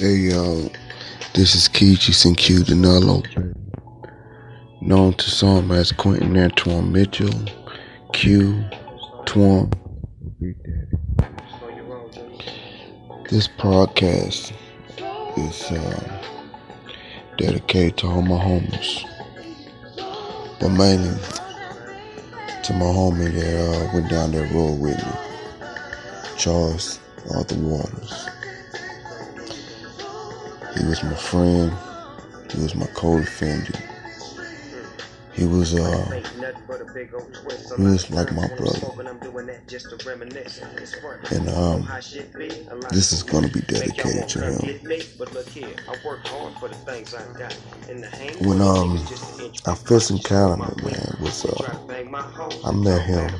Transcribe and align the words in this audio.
Hey 0.00 0.14
y'all, 0.14 0.72
this 1.34 1.54
is 1.54 1.68
and 2.24 2.34
Q 2.34 2.64
Danilo, 2.64 3.22
known 4.80 5.12
to 5.12 5.30
some 5.30 5.70
as 5.72 5.92
Quentin 5.92 6.38
Antoine 6.38 6.90
Mitchell, 6.90 7.28
Q, 8.14 8.64
Twan, 9.26 9.70
This 13.28 13.46
podcast 13.46 14.54
is 15.36 15.70
uh, 15.70 16.22
dedicated 17.36 17.98
to 17.98 18.06
all 18.06 18.22
my 18.22 18.42
homies, 18.42 19.04
but 20.60 20.70
mainly 20.70 21.20
to 22.62 22.72
my 22.72 22.86
homie 22.86 23.34
that 23.34 23.90
uh, 23.90 23.92
went 23.92 24.08
down 24.08 24.32
that 24.32 24.50
road 24.50 24.80
with 24.80 24.96
me, 24.96 26.38
Charles 26.38 26.98
Arthur 27.34 27.56
Waters. 27.56 28.39
He 30.80 30.86
was 30.86 31.02
my 31.04 31.14
friend. 31.14 31.72
He 32.50 32.60
was 32.62 32.74
my 32.74 32.86
co-defendant. 32.94 33.76
He 35.34 35.44
was 35.46 35.74
uh 35.74 36.22
he 37.76 37.82
was 37.84 38.10
like 38.10 38.32
my 38.32 38.48
brother. 38.56 38.88
And 41.32 41.48
um 41.50 41.88
this 42.90 43.12
is 43.12 43.22
gonna 43.22 43.48
be 43.48 43.62
dedicated 43.62 44.28
to 44.28 44.40
him. 44.42 44.76
When 48.40 48.60
um 48.62 49.04
I 49.66 49.74
first 49.74 50.10
encountered 50.10 50.64
him 50.64 50.84
man 50.84 51.16
was 51.20 51.44
uh 51.44 51.78
I 52.64 52.72
met 52.72 53.02
him 53.02 53.30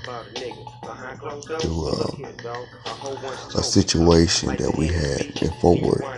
through 1.61 1.89
uh, 1.89 2.17
a 3.55 3.63
situation 3.63 4.57
that 4.57 4.77
we 4.79 4.89
had 4.89 5.43
in 5.43 5.51
Fort 5.61 5.81
Worth, 5.83 6.11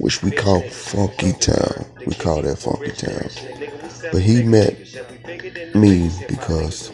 which 0.00 0.22
we 0.22 0.32
call 0.32 0.62
Funky 0.62 1.32
Town. 1.34 1.84
We 2.06 2.14
call 2.14 2.42
that 2.42 2.58
Funky 2.58 2.90
Town. 2.92 3.28
But 4.10 4.22
he 4.22 4.42
met 4.42 4.74
me 5.74 6.10
because 6.26 6.90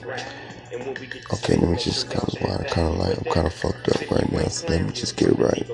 okay, 1.32 1.56
let 1.56 1.70
me 1.70 1.76
just 1.76 2.10
kind 2.10 2.28
of 2.28 2.60
I'm 2.60 2.64
kind 2.66 2.88
of 2.88 2.96
like 2.98 3.16
I'm 3.16 3.24
kind 3.24 3.46
of 3.46 3.54
fucked 3.54 3.88
up 3.88 4.10
right 4.10 4.30
now. 4.32 4.44
So 4.48 4.72
let 4.72 4.82
me 4.82 4.92
just 4.92 5.16
get 5.16 5.28
it 5.28 5.38
right. 5.38 5.66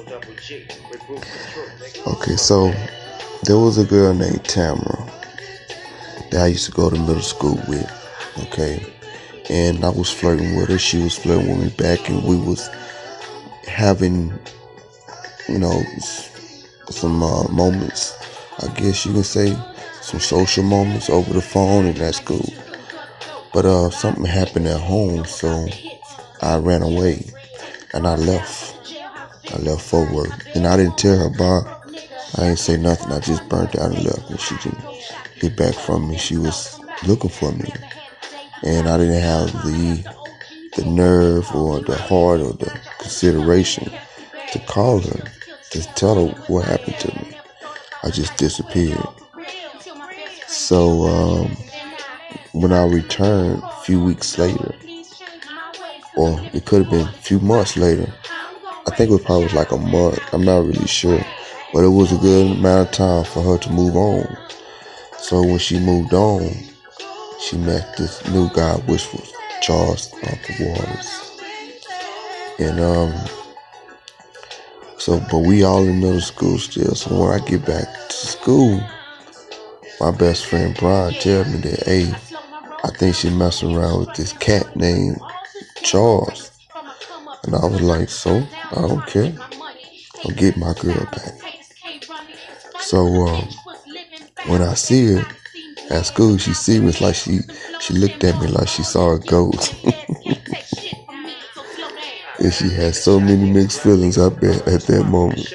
Okay, 2.06 2.36
so 2.36 2.72
there 3.44 3.58
was 3.58 3.78
a 3.78 3.84
girl 3.84 4.12
named 4.12 4.44
Tamara 4.44 5.11
that 6.30 6.42
I 6.42 6.46
used 6.48 6.67
to 6.67 6.72
go 6.72 6.91
to 6.91 6.98
middle 6.98 7.20
school 7.20 7.61
with. 7.69 7.91
Okay, 8.44 8.84
and 9.50 9.84
I 9.84 9.91
was 9.91 10.11
flirting 10.11 10.56
with 10.56 10.69
her. 10.69 10.78
She 10.78 10.98
was 11.02 11.17
flirting 11.19 11.48
with 11.48 11.64
me 11.64 11.70
back, 11.77 12.08
and 12.08 12.24
we 12.24 12.36
was 12.36 12.69
having, 13.67 14.33
you 15.48 15.58
know, 15.58 15.83
some 16.93 17.23
uh, 17.23 17.45
moments. 17.48 18.17
I 18.62 18.69
guess 18.75 19.07
you 19.07 19.12
can 19.12 19.25
say 19.25 19.57
some 20.01 20.21
social 20.21 20.65
moments 20.65 21.11
over 21.11 21.33
the 21.33 21.43
phone, 21.43 21.87
and 21.87 21.97
that's 21.97 22.21
cool. 22.21 22.53
But 23.53 23.67
uh, 23.67 23.91
something 23.91 24.25
happened 24.25 24.67
at 24.67 24.81
home, 24.81 25.25
so 25.25 25.69
I 26.41 26.57
ran 26.59 26.83
away, 26.83 27.27
and 27.95 28.07
I 28.07 28.17
left. 28.17 28.79
I 29.53 29.59
left 29.59 29.83
for 29.83 30.05
work, 30.15 30.33
and 30.55 30.67
I 30.67 30.77
didn't 30.77 30.98
tell 30.98 31.19
her 31.19 31.27
about. 31.27 31.67
I 32.39 32.45
didn't 32.45 32.59
say 32.59 32.77
nothing. 32.77 33.13
I 33.13 33.20
just 33.20 33.47
burnt 33.48 33.77
out 33.77 33.93
and 33.93 34.05
left, 34.05 34.31
and 34.31 34.41
she 34.41 34.57
didn't 34.57 34.85
get 35.41 35.57
back 35.57 35.75
from 35.75 36.09
me. 36.09 36.17
She 36.17 36.37
was 36.39 36.81
looking 37.07 37.31
for 37.31 37.53
me 37.53 37.69
and 38.65 38.89
I 38.89 38.97
didn't 38.97 39.20
have 39.20 39.53
the 39.65 40.05
the 40.77 40.85
nerve 40.85 41.55
or 41.55 41.81
the 41.81 41.97
heart 41.97 42.41
or 42.41 42.53
the 42.53 42.81
consideration 42.98 43.91
to 44.53 44.59
call 44.61 45.01
her 45.01 45.25
to 45.73 45.95
tell 45.95 46.15
her 46.15 46.34
what 46.48 46.67
happened 46.67 46.98
to 47.01 47.09
me. 47.19 47.37
I 48.05 48.11
just 48.11 48.37
disappeared. 48.37 49.06
So 50.47 51.03
um, 51.05 51.56
when 52.52 52.73
I 52.73 52.85
returned 52.85 53.63
a 53.63 53.77
few 53.85 54.01
weeks 54.01 54.39
later, 54.39 54.74
or 56.17 56.39
it 56.52 56.67
could 56.67 56.83
have 56.83 56.91
been 56.91 57.07
a 57.07 57.13
few 57.13 57.41
months 57.41 57.77
later, 57.77 58.13
I 58.86 58.91
think 58.91 59.11
it 59.11 59.14
was 59.14 59.23
probably 59.23 59.48
like 59.48 59.73
a 59.73 59.79
month. 59.79 60.20
I'm 60.35 60.45
not 60.45 60.67
really 60.67 60.86
sure, 60.86 61.24
but 61.73 61.85
it 61.85 61.89
was 61.89 62.13
a 62.13 62.19
good 62.19 62.58
amount 62.58 62.89
of 62.89 62.95
time 62.95 63.25
for 63.25 63.42
her 63.42 63.58
to 63.58 63.73
move 63.73 63.96
on. 63.96 64.36
So 65.19 65.41
when 65.42 65.58
she 65.58 65.79
moved 65.79 66.13
on, 66.13 66.51
she 67.41 67.57
met 67.57 67.96
this 67.96 68.29
new 68.29 68.51
guy, 68.51 68.75
which 68.86 69.11
was 69.13 69.33
Charles 69.63 70.13
Arthur 70.25 70.64
Waters. 70.64 71.41
And 72.58 72.80
um, 72.80 73.42
so, 75.02 75.18
but 75.33 75.39
we 75.40 75.64
all 75.64 75.83
in 75.83 75.98
middle 75.98 76.20
school 76.20 76.58
still. 76.58 76.95
So 76.95 77.18
when 77.18 77.33
I 77.33 77.45
get 77.45 77.67
back 77.67 77.89
to 78.08 78.14
school, 78.14 78.80
my 80.01 80.13
best 80.13 80.46
friend 80.46 80.77
Brian 80.79 81.13
tell 81.14 81.45
me 81.46 81.58
that, 81.58 81.83
hey, 81.86 82.14
I 82.85 82.89
think 82.96 83.17
she 83.17 83.29
messing 83.30 83.74
around 83.74 83.98
with 83.98 84.14
this 84.14 84.33
cat 84.35 84.77
named 84.77 85.20
Charles. 85.83 86.52
And 87.42 87.57
I 87.57 87.67
was 87.67 87.80
like, 87.80 88.11
so 88.11 88.46
I 88.70 88.80
don't 88.83 89.05
care. 89.08 89.35
I'll 90.24 90.36
get 90.36 90.57
my 90.57 90.73
girl 90.74 91.05
back. 91.11 91.34
So 92.79 93.05
um, 93.27 93.48
when 94.46 94.63
I 94.63 94.74
see 94.74 95.14
her, 95.14 95.27
at 95.90 96.07
school, 96.07 96.39
she 96.39 96.55
serious 96.55 97.01
like 97.01 97.17
she 97.17 97.40
she 97.80 97.95
looked 97.95 98.23
at 98.23 98.40
me 98.40 98.46
like 98.46 98.69
she 98.69 98.84
saw 98.84 99.17
a 99.17 99.19
ghost. 99.19 99.74
and 102.42 102.53
she 102.53 102.69
had 102.70 102.95
so 102.95 103.19
many 103.20 103.51
mixed 103.51 103.80
feelings 103.83 104.19
up 104.19 104.41
there 104.41 104.57
at 104.69 104.83
that 104.83 105.07
moment. 105.08 105.55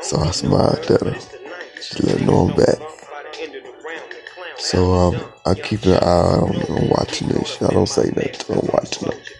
So 0.00 0.18
I 0.18 0.30
smiled 0.30 0.78
at 0.78 1.00
her. 1.00 1.16
She 1.80 2.02
let 2.02 2.22
know 2.22 2.48
I'm 2.48 2.56
back. 2.56 2.78
So 4.56 4.92
um, 4.92 5.20
I 5.44 5.54
keep 5.54 5.84
an 5.84 5.94
eye 5.94 6.36
on, 6.40 6.56
on 6.70 6.88
watching 6.88 7.28
this. 7.28 7.60
I 7.60 7.70
don't 7.70 7.88
say 7.88 8.10
that. 8.10 8.48
I'm 8.48 8.66
watching 8.72 9.08
it. 9.08 9.32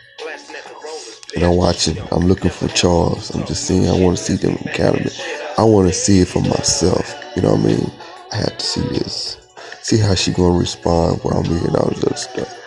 And 1.34 1.44
I'm 1.44 1.56
watching. 1.56 1.97
I'm 2.10 2.26
looking 2.26 2.50
for 2.50 2.69
Charles. 2.69 3.34
I'm 3.34 3.47
just 3.47 3.66
seeing. 3.66 3.88
I 3.88 3.98
want 3.98 4.19
to 4.19 4.22
see 4.22 4.37
them 4.37 4.56
encounter. 4.56 5.10
I 5.56 5.65
want 5.65 5.88
to 5.88 5.94
see 5.94 6.21
it 6.21 6.28
for 6.28 6.41
myself. 6.42 7.15
You 7.37 7.42
know 7.42 7.53
what 7.53 7.60
I 7.60 7.66
mean? 7.66 7.92
I 8.32 8.37
have 8.37 8.59
to 8.59 8.66
see 8.66 8.82
this 8.82 9.42
see 9.82 9.98
how 9.98 10.15
she 10.15 10.32
gonna 10.32 10.59
respond 10.59 11.21
while 11.22 11.38
I'm 11.38 11.44
hearing 11.44 11.76
all 11.76 11.88
this 11.91 12.04
other 12.04 12.16
stuff. 12.16 12.59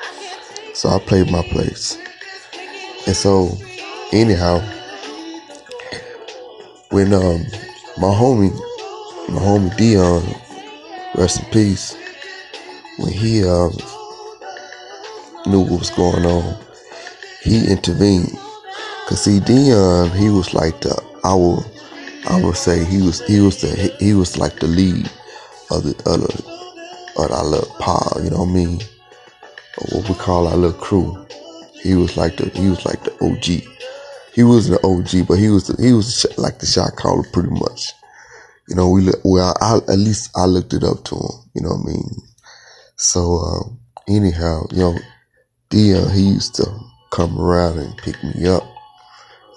So 0.73 0.89
I 0.89 0.99
played 0.99 1.31
my 1.31 1.41
place. 1.43 1.97
And 3.07 3.15
so 3.15 3.57
anyhow, 4.13 4.59
when 6.89 7.13
um 7.13 7.41
my 7.97 8.07
homie 8.07 8.53
my 9.29 9.39
homie 9.39 9.75
Dion, 9.77 10.23
rest 11.15 11.43
in 11.43 11.49
peace, 11.51 11.95
when 12.97 13.11
he 13.11 13.43
um 13.43 13.75
knew 15.47 15.61
what 15.61 15.79
was 15.79 15.89
going 15.91 16.25
on, 16.25 16.57
he 17.43 17.67
intervened. 17.69 18.31
Cause 19.07 19.23
see 19.23 19.39
Dion, 19.39 20.09
he 20.11 20.29
was 20.29 20.53
like 20.53 20.81
the 20.81 21.01
I 21.23 21.33
will 21.33 21.65
I 22.27 22.41
would 22.41 22.55
say 22.55 22.83
he 22.83 23.01
was 23.01 23.25
he 23.27 23.39
was 23.39 23.61
the 23.61 23.95
he 23.99 24.13
was 24.13 24.37
like 24.37 24.59
the 24.59 24.67
lead 24.67 25.09
of 25.71 25.83
the 25.83 25.95
other 26.09 26.33
of 27.17 27.31
our 27.31 27.45
little 27.45 27.73
pod, 27.79 28.23
you 28.23 28.29
know 28.29 28.39
what 28.43 28.49
I 28.49 28.53
mean? 28.53 28.81
Or 29.77 29.99
what 29.99 30.09
we 30.09 30.15
call 30.15 30.47
our 30.47 30.55
little 30.55 30.79
crew. 30.79 31.25
He 31.81 31.93
was 31.95 32.17
like 32.17 32.37
the 32.37 32.49
he 32.49 32.69
was 32.69 32.85
like 32.85 33.03
the 33.03 33.13
OG. 33.21 33.74
He 34.35 34.43
was 34.43 34.67
the 34.67 34.85
OG, 34.85 35.29
but 35.29 35.39
he 35.39 35.47
was 35.47 35.67
the, 35.67 35.81
he 35.81 35.93
was 35.93 36.25
like 36.37 36.59
the 36.59 36.65
shot 36.65 36.97
caller 36.97 37.23
pretty 37.31 37.51
much. 37.51 37.93
You 38.67 38.75
know, 38.75 38.89
we 38.89 39.09
well, 39.23 39.55
I, 39.61 39.77
at 39.77 39.97
least 39.97 40.29
I 40.35 40.43
looked 40.43 40.73
it 40.73 40.83
up 40.83 41.05
to 41.05 41.15
him. 41.15 41.49
You 41.53 41.61
know 41.61 41.69
what 41.69 41.85
I 41.85 41.93
mean? 41.93 42.09
So 42.97 43.21
um, 43.37 43.79
anyhow, 44.09 44.63
you 44.71 44.79
know, 44.79 44.97
Dion 45.69 46.11
he 46.11 46.21
used 46.21 46.53
to 46.55 46.65
come 47.11 47.39
around 47.39 47.79
and 47.79 47.97
pick 47.97 48.21
me 48.25 48.45
up. 48.45 48.63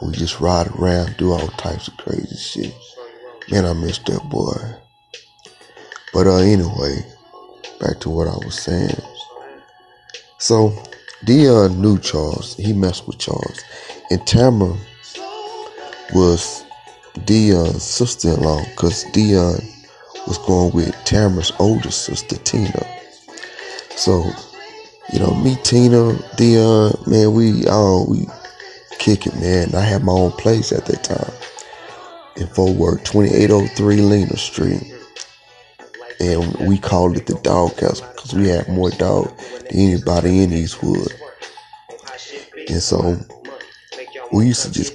We 0.01 0.13
just 0.13 0.39
ride 0.39 0.69
around, 0.69 1.17
do 1.17 1.33
all 1.33 1.49
types 1.49 1.89
of 1.89 1.97
crazy 1.97 2.37
shit. 2.37 2.75
Man, 3.51 3.65
I 3.65 3.73
miss 3.73 3.99
that 3.99 4.31
boy. 4.31 4.55
But 6.13 6.29
uh, 6.29 6.37
anyway, 6.37 7.05
back 7.81 7.99
to 8.01 8.11
what 8.11 8.29
I 8.29 8.37
was 8.45 8.57
saying. 8.57 8.95
So 10.39 10.73
Dion 11.25 11.81
knew 11.81 11.99
Charles. 11.99 12.57
He 12.57 12.73
messed 12.73 13.07
with 13.07 13.19
Charles. 13.19 13.61
And 14.11 14.25
Tamara 14.27 14.77
was 16.15 16.65
Dion's 17.25 17.83
sister-in-law 17.83 18.65
because 18.71 19.05
Dion 19.13 19.61
was 20.27 20.39
going 20.39 20.73
with 20.73 20.95
Tamara's 21.05 21.53
older 21.59 21.91
sister, 21.91 22.37
Tina. 22.37 22.87
So, 23.91 24.31
you 25.13 25.19
know, 25.19 25.35
me, 25.35 25.57
Tina, 25.65 26.19
Dion, 26.37 26.97
man, 27.07 27.33
we 27.33 27.67
all, 27.67 28.07
we 28.09 28.27
kick 28.99 29.27
it, 29.27 29.35
man. 29.37 29.75
I 29.75 29.81
had 29.81 30.05
my 30.05 30.13
own 30.13 30.33
place 30.33 30.73
at 30.73 30.87
that 30.87 31.03
time 31.05 31.33
in 32.37 32.47
Fort 32.49 32.77
Worth, 32.77 33.05
2803 33.05 33.97
Lena 33.97 34.37
Street 34.37 34.98
and 36.21 36.69
we 36.69 36.79
called 36.79 37.17
it 37.17 37.27
the 37.27 37.35
dog 37.43 37.79
house 37.81 38.01
because 38.01 38.35
we 38.35 38.49
had 38.49 38.69
more 38.69 38.91
dog 38.91 39.37
than 39.39 39.67
anybody 39.79 40.43
in 40.43 40.53
Eastwood. 40.53 41.13
And 42.69 42.83
so 42.83 43.17
we 44.33 44.47
used 44.47 44.65
to 44.65 44.73
just 44.73 44.95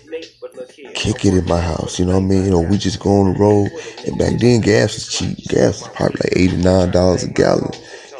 kick 0.93 1.25
it 1.25 1.33
in 1.33 1.45
my 1.45 1.59
house. 1.59 1.99
You 1.99 2.05
know 2.05 2.13
what 2.13 2.25
I 2.25 2.27
mean? 2.27 2.53
Or 2.53 2.65
we 2.65 2.77
just 2.77 2.99
go 2.99 3.21
on 3.21 3.33
the 3.33 3.39
road. 3.39 3.71
And 4.05 4.17
back 4.17 4.39
then, 4.39 4.61
gas 4.61 4.95
was 4.95 5.07
cheap. 5.09 5.37
Gas 5.47 5.81
was 5.81 5.89
probably 5.89 6.19
like 6.23 6.37
eighty 6.37 6.57
nine 6.57 6.91
dollars 6.91 7.23
a 7.23 7.29
gallon. 7.29 7.71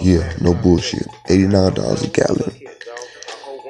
Yeah, 0.02 0.34
no 0.42 0.54
bullshit. 0.54 1.08
Eighty 1.30 1.48
nine 1.48 1.74
dollars 1.74 2.04
a 2.04 2.10
gallon. 2.10 2.52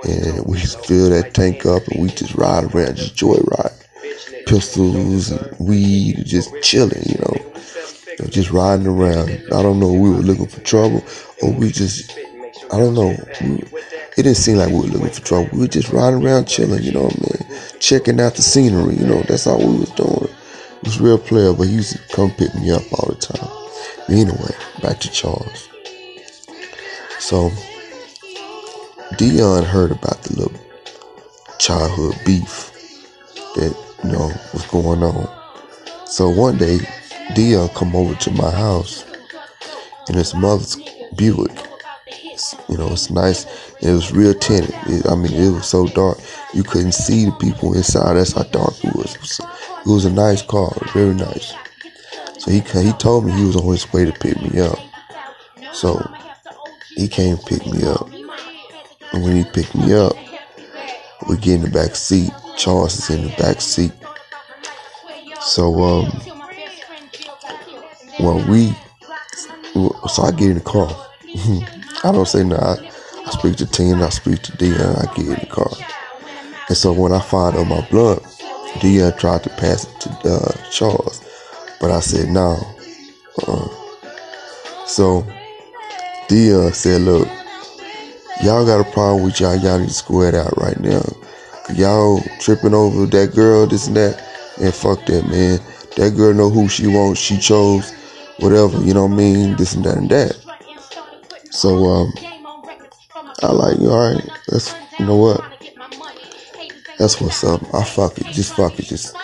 And 0.06 0.46
we 0.46 0.58
just 0.58 0.86
fill 0.86 1.10
that 1.12 1.34
tank 1.34 1.66
up 1.66 1.88
and 1.88 2.02
we 2.02 2.10
just 2.10 2.36
ride 2.36 2.66
around, 2.66 2.98
just 2.98 3.16
joyride. 3.16 3.80
Pistols 4.46 5.32
and 5.32 5.58
weed, 5.60 6.24
just 6.26 6.54
chilling, 6.62 7.04
you 7.06 7.18
know. 7.20 7.53
Just 8.30 8.52
riding 8.52 8.88
around. 8.88 9.30
I 9.54 9.62
don't 9.62 9.80
know. 9.80 9.92
We 9.92 10.10
were 10.10 10.18
looking 10.18 10.48
for 10.48 10.62
trouble, 10.62 11.04
or 11.42 11.52
we 11.52 11.72
just, 11.72 12.18
I 12.72 12.78
don't 12.78 12.94
know. 12.94 13.16
It 14.16 14.24
didn't 14.24 14.36
seem 14.36 14.58
like 14.58 14.70
we 14.70 14.76
were 14.76 14.88
looking 14.88 15.10
for 15.10 15.22
trouble. 15.22 15.50
We 15.54 15.60
were 15.60 15.68
just 15.68 15.92
riding 15.92 16.26
around 16.26 16.46
chilling, 16.46 16.84
you 16.84 16.92
know 16.92 17.04
what 17.04 17.16
I 17.16 17.50
mean? 17.50 17.80
Checking 17.80 18.20
out 18.20 18.36
the 18.36 18.42
scenery, 18.42 18.96
you 18.96 19.06
know. 19.06 19.22
That's 19.24 19.48
all 19.48 19.60
we 19.60 19.80
was 19.80 19.90
doing. 19.92 20.30
It 20.78 20.84
was 20.84 21.00
real 21.00 21.18
player, 21.18 21.54
but 21.54 21.68
he 21.68 21.76
used 21.76 21.94
to 21.94 22.16
come 22.16 22.32
pick 22.32 22.54
me 22.56 22.72
up 22.72 22.84
all 22.94 23.10
the 23.10 23.16
time. 23.16 23.50
Anyway, 24.10 24.56
back 24.82 25.00
to 25.00 25.10
Charles. 25.10 25.70
So 27.20 27.50
Dion 29.18 29.64
heard 29.64 29.92
about 29.92 30.22
the 30.24 30.36
little 30.36 30.60
childhood 31.58 32.16
beef 32.26 32.72
that 33.56 33.76
you 34.04 34.12
know 34.12 34.32
was 34.54 34.66
going 34.68 35.02
on. 35.04 35.30
So 36.06 36.30
one 36.30 36.58
day 36.58 36.80
Dion 37.36 37.70
come 37.70 37.96
over 37.96 38.16
to 38.16 38.32
my 38.32 38.52
house 38.52 39.06
in 40.10 40.16
his 40.16 40.34
mother's 40.36 40.78
Buick. 41.16 41.52
It's, 42.08 42.56
you 42.68 42.78
know, 42.78 42.92
it's 42.92 43.10
nice. 43.10 43.46
It 43.82 43.92
was 43.92 44.12
real 44.12 44.34
tinted. 44.34 44.76
It, 44.88 45.08
I 45.08 45.16
mean, 45.16 45.34
it 45.34 45.52
was 45.52 45.68
so 45.68 45.88
dark 45.88 46.18
you 46.54 46.64
couldn't 46.64 46.94
see 46.94 47.26
the 47.26 47.32
people 47.34 47.74
inside. 47.74 48.14
That's 48.14 48.34
how 48.34 48.44
dark 48.44 48.74
it 48.84 48.96
was. 48.96 49.16
It 49.16 49.22
was, 49.22 49.40
it 49.40 49.90
was 49.90 50.06
a 50.06 50.12
nice 50.12 50.42
car, 50.42 50.72
very 50.94 51.14
nice. 51.14 51.54
So 52.38 52.52
he 52.52 52.60
he 52.60 52.92
told 52.94 53.26
me 53.26 53.32
he 53.32 53.46
was 53.46 53.56
on 53.56 53.72
his 53.72 53.92
way 53.92 54.06
to 54.06 54.12
pick 54.12 54.40
me 54.42 54.60
up. 54.60 54.78
So 55.74 56.00
he 56.96 57.08
came 57.08 57.38
pick 57.38 57.66
me 57.66 57.84
up. 57.84 58.10
And 59.14 59.24
when 59.24 59.36
he 59.36 59.44
picked 59.44 59.76
me 59.76 59.94
up, 59.94 60.14
we 61.28 61.38
get 61.38 61.56
in 61.56 61.62
the 61.62 61.70
back 61.70 61.96
seat. 61.96 62.32
Charles 62.58 62.98
is 62.98 63.10
in 63.10 63.28
the 63.28 63.36
back 63.38 63.62
seat. 63.62 63.94
So 65.42 65.84
um 65.84 66.33
well, 68.24 68.44
we, 68.50 68.74
so 70.08 70.24
I 70.24 70.32
get 70.32 70.52
in 70.52 70.56
the 70.56 70.62
car. 70.62 70.90
I 72.06 72.12
don't 72.14 72.26
say 72.26 72.44
no. 72.46 72.56
I, 72.56 72.78
I 73.26 73.32
speak 73.32 73.58
to 73.58 73.66
Tina, 73.66 74.06
I 74.06 74.10
speak 74.10 74.42
to 74.44 74.58
Dion, 74.58 74.96
I 74.96 75.14
get 75.16 75.28
in 75.28 75.36
the 75.36 75.48
car. 75.48 75.72
And 76.70 76.78
so 76.78 76.94
when 76.94 77.12
I 77.12 77.20
fired 77.20 77.56
on 77.56 77.68
my 77.68 77.82
blunt, 77.90 78.24
Dion 78.80 79.18
tried 79.18 79.44
to 79.44 79.50
pass 79.50 79.84
it 79.86 80.00
to 80.02 80.30
uh, 80.30 80.70
Charles, 80.72 81.22
but 81.82 81.92
I 81.92 82.00
said 82.00 82.30
no. 82.30 82.58
Uh, 83.46 83.68
so 84.88 85.28
Dion 86.30 86.72
said, 86.74 87.02
"Look, 87.02 87.28
y'all 88.42 88.66
got 88.66 88.88
a 88.88 88.92
problem 88.92 89.24
with 89.24 89.40
y'all. 89.42 89.58
Y'all 89.58 89.80
need 89.80 89.90
to 89.90 89.94
square 89.94 90.30
it 90.30 90.36
out 90.36 90.58
right 90.58 90.80
now. 90.80 91.04
Y'all 91.76 92.22
tripping 92.40 92.74
over 92.74 93.06
that 93.06 93.36
girl, 93.36 93.68
this 93.68 93.88
and 93.88 93.98
that, 93.98 94.22
and 94.62 94.74
fuck 94.74 95.06
that, 95.08 95.28
man. 95.30 95.60
That 95.98 96.16
girl 96.16 96.34
know 96.34 96.50
who 96.50 96.70
she 96.70 96.88
wants. 96.88 97.20
She 97.20 97.38
chose." 97.38 97.94
Whatever, 98.40 98.82
you 98.82 98.94
know 98.94 99.06
what 99.06 99.14
I 99.14 99.18
mean, 99.18 99.56
this 99.56 99.74
and 99.74 99.86
that 99.86 99.98
and 99.98 100.10
that. 100.10 100.38
So 101.52 101.86
um 101.86 102.14
I 103.42 103.52
like, 103.52 103.80
all 103.80 104.14
right, 104.14 104.30
that's 104.48 104.74
you 105.00 105.06
know 105.06 105.18
what? 105.18 105.42
That's 106.98 107.20
what's 107.20 107.44
up. 107.44 107.62
I 107.74 107.84
fuck 107.84 108.18
it. 108.18 108.28
Just 108.28 108.56
fuck 108.56 108.80
it. 108.80 108.86
Just 108.86 109.16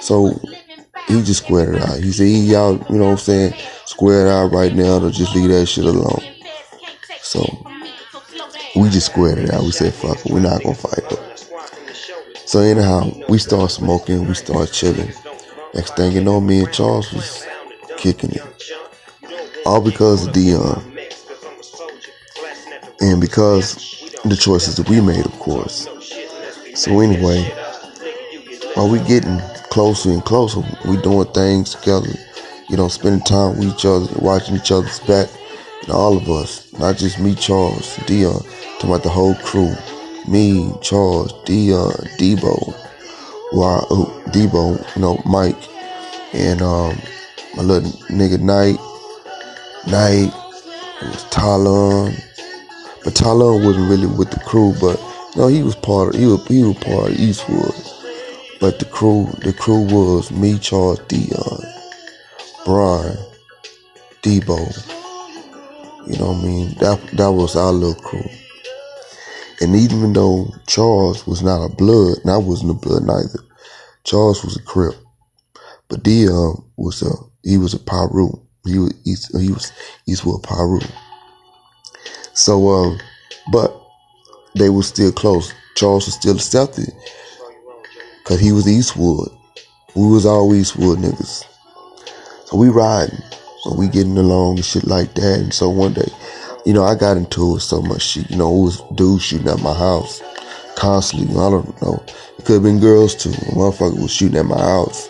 so 0.00 0.40
he 1.08 1.22
just 1.22 1.44
squared 1.44 1.74
it 1.74 1.82
out. 1.82 1.98
He 1.98 2.12
said, 2.12 2.24
he 2.24 2.40
y'all, 2.52 2.74
you 2.88 2.98
know 2.98 3.06
what 3.06 3.12
I'm 3.12 3.18
saying, 3.18 3.54
square 3.84 4.26
it 4.26 4.30
out 4.30 4.52
right 4.52 4.74
now 4.74 4.98
to 5.00 5.10
just 5.10 5.34
leave 5.34 5.50
that 5.50 5.66
shit 5.66 5.84
alone. 5.84 6.22
So 7.20 7.44
we 8.76 8.88
just 8.88 9.06
squared 9.12 9.38
it 9.38 9.52
out. 9.52 9.62
We 9.62 9.72
said, 9.72 9.92
fuck 9.92 10.24
it, 10.24 10.32
we're 10.32 10.40
not 10.40 10.62
gonna 10.62 10.74
fight 10.74 11.04
it. 11.10 11.18
So 12.46 12.60
anyhow, 12.60 13.10
we 13.28 13.38
start 13.38 13.70
smoking, 13.70 14.26
we 14.26 14.34
start 14.34 14.72
chilling. 14.72 15.12
Next 15.74 15.96
thing 15.96 16.12
you 16.12 16.20
know, 16.22 16.40
me 16.40 16.60
and 16.60 16.72
Charles 16.72 17.12
was 17.12 17.46
kicking 18.00 18.30
it. 18.32 18.42
All 19.66 19.82
because 19.82 20.26
of 20.26 20.32
Dion. 20.32 20.82
And 23.00 23.20
because 23.20 23.76
the 24.24 24.36
choices 24.36 24.76
that 24.76 24.88
we 24.88 25.00
made, 25.00 25.26
of 25.26 25.38
course. 25.38 25.86
So 26.74 27.00
anyway, 27.00 27.42
while 28.74 28.88
we 28.88 29.00
getting 29.00 29.38
closer 29.70 30.10
and 30.10 30.24
closer, 30.24 30.60
we 30.88 30.96
doing 31.02 31.26
things 31.32 31.74
together, 31.74 32.08
you 32.70 32.76
know, 32.76 32.88
spending 32.88 33.22
time 33.22 33.58
with 33.58 33.68
each 33.68 33.84
other, 33.84 34.06
watching 34.18 34.56
each 34.56 34.72
other's 34.72 35.00
back, 35.00 35.28
and 35.82 35.90
all 35.90 36.16
of 36.16 36.28
us, 36.30 36.72
not 36.78 36.96
just 36.96 37.20
me, 37.20 37.34
Charles, 37.34 37.96
Dion, 38.06 38.40
talking 38.78 38.90
about 38.90 39.02
the 39.02 39.10
whole 39.10 39.34
crew. 39.36 39.74
Me, 40.28 40.72
Charles, 40.80 41.32
Dion, 41.44 41.92
Debo, 42.18 42.74
why 43.52 43.80
Debo, 44.32 44.96
you 44.96 45.02
know, 45.02 45.20
Mike, 45.26 45.56
and 46.32 46.62
um, 46.62 46.98
my 47.56 47.62
little 47.62 47.90
nigga 48.08 48.40
Knight, 48.40 48.78
Knight, 49.86 50.32
it 51.02 51.26
Talon, 51.30 52.14
but 53.04 53.14
Talon 53.14 53.64
wasn't 53.64 53.90
really 53.90 54.06
with 54.06 54.30
the 54.30 54.40
crew, 54.40 54.74
but 54.80 55.00
no, 55.36 55.48
he 55.48 55.62
was 55.62 55.74
part 55.76 56.14
of 56.14 56.20
he 56.20 56.26
was 56.26 56.46
he 56.46 56.62
was 56.62 56.76
part 56.78 57.10
of 57.10 57.18
Eastwood. 57.18 57.74
But 58.60 58.78
the 58.78 58.84
crew 58.84 59.28
the 59.42 59.52
crew 59.52 59.86
was 59.86 60.30
me, 60.30 60.58
Charles 60.58 61.00
Dion, 61.08 61.62
Brian, 62.64 63.16
Debo. 64.22 64.96
You 66.06 66.18
know 66.18 66.32
what 66.32 66.42
I 66.42 66.46
mean? 66.46 66.74
That 66.80 67.00
that 67.14 67.32
was 67.32 67.56
our 67.56 67.72
little 67.72 68.00
crew. 68.02 68.28
And 69.62 69.76
even 69.76 70.12
though 70.12 70.48
Charles 70.66 71.26
was 71.26 71.42
not 71.42 71.64
a 71.64 71.74
blood, 71.74 72.18
and 72.22 72.30
I 72.30 72.38
wasn't 72.38 72.70
a 72.70 72.74
blood 72.74 73.04
neither, 73.04 73.44
Charles 74.04 74.42
was 74.42 74.56
a 74.56 74.62
crip. 74.62 74.94
But 75.90 76.04
Dion 76.04 76.64
was 76.76 77.02
a 77.02 77.10
he 77.42 77.58
was 77.58 77.74
a 77.74 77.78
Piru. 77.78 78.30
He 78.64 78.78
was 78.78 78.94
he 79.04 79.50
was 79.50 79.72
Eastwood 80.06 80.44
Piru. 80.44 80.80
So 82.32 82.68
um, 82.70 82.98
but 83.52 83.76
they 84.54 84.70
were 84.70 84.84
still 84.84 85.12
close. 85.12 85.52
Charles 85.74 86.06
was 86.06 86.14
still 86.14 86.36
accepted 86.36 86.88
because 88.18 88.40
he 88.40 88.52
was 88.52 88.68
Eastwood. 88.68 89.30
We 89.96 90.06
was 90.06 90.24
all 90.24 90.54
Eastwood 90.54 90.98
niggas. 90.98 91.44
So 92.44 92.56
we 92.56 92.68
riding, 92.68 93.18
so 93.62 93.74
we 93.74 93.88
getting 93.88 94.16
along 94.16 94.56
and 94.56 94.64
shit 94.64 94.84
like 94.84 95.14
that. 95.14 95.40
And 95.40 95.52
so 95.52 95.68
one 95.68 95.94
day, 95.94 96.08
you 96.64 96.72
know, 96.72 96.84
I 96.84 96.94
got 96.94 97.16
into 97.16 97.56
it 97.56 97.60
so 97.60 97.82
much 97.82 98.02
shit. 98.02 98.30
You 98.30 98.36
know, 98.36 98.48
it 98.48 98.62
was 98.62 98.82
dudes 98.94 99.24
shooting 99.24 99.48
at 99.48 99.60
my 99.60 99.74
house 99.74 100.22
constantly. 100.76 101.30
I 101.30 101.50
don't 101.50 101.82
know. 101.82 102.02
It 102.38 102.44
could 102.44 102.54
have 102.54 102.62
been 102.62 102.80
girls 102.80 103.16
too. 103.16 103.30
A 103.30 103.54
motherfucker 103.54 104.00
was 104.00 104.12
shooting 104.12 104.38
at 104.38 104.46
my 104.46 104.60
house. 104.60 105.09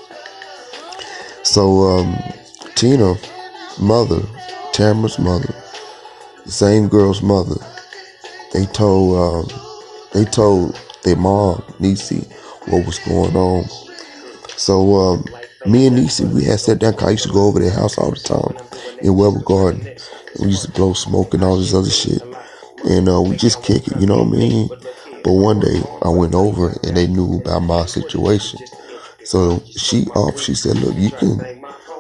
So 1.42 1.82
um, 1.82 2.16
Tina, 2.75 3.14
mother, 3.80 4.20
Tamara's 4.73 5.18
mother, 5.18 5.54
the 6.44 6.52
same 6.52 6.88
girl's 6.88 7.23
mother, 7.23 7.56
they 8.52 8.66
told 8.66 9.16
um, 9.50 9.59
they 10.12 10.25
told 10.25 10.78
their 11.02 11.16
mom, 11.16 11.62
Nisi, 11.78 12.20
what 12.66 12.85
was 12.85 12.99
going 13.00 13.35
on. 13.37 13.64
So 14.56 14.94
um, 14.97 15.25
me 15.66 15.87
and 15.87 15.97
Nisi, 15.97 16.25
we 16.25 16.44
had 16.44 16.61
sat 16.61 16.78
down. 16.78 16.94
Cause 16.94 17.09
I 17.09 17.11
used 17.12 17.26
to 17.26 17.32
go 17.32 17.47
over 17.47 17.59
their 17.59 17.70
house 17.70 17.97
all 17.97 18.11
the 18.11 18.16
time 18.16 18.56
in 19.00 19.16
Weber 19.16 19.40
Garden. 19.40 19.80
We 20.40 20.49
used 20.49 20.66
to 20.66 20.73
blow 20.73 20.92
smoke 20.92 21.35
and 21.35 21.42
all 21.42 21.56
this 21.59 21.75
other 21.75 21.90
shit, 21.90 22.23
and 22.85 23.09
uh, 23.09 23.20
we 23.23 23.37
just 23.37 23.62
kick 23.62 23.88
it. 23.88 24.00
You 24.00 24.06
know 24.06 24.23
what 24.23 24.35
I 24.35 24.38
mean? 24.38 24.68
But 25.25 25.32
one 25.32 25.61
day 25.61 25.82
I 26.02 26.09
went 26.11 26.35
over 26.35 26.68
and 26.82 26.97
they 26.97 27.06
knew 27.06 27.38
about 27.40 27.61
my 27.61 27.87
situation. 27.87 28.61
So 29.24 29.62
she 29.76 30.06
off. 30.14 30.40
She 30.40 30.54
said, 30.54 30.76
"Look, 30.76 30.96
you 30.96 31.10
can 31.10 31.40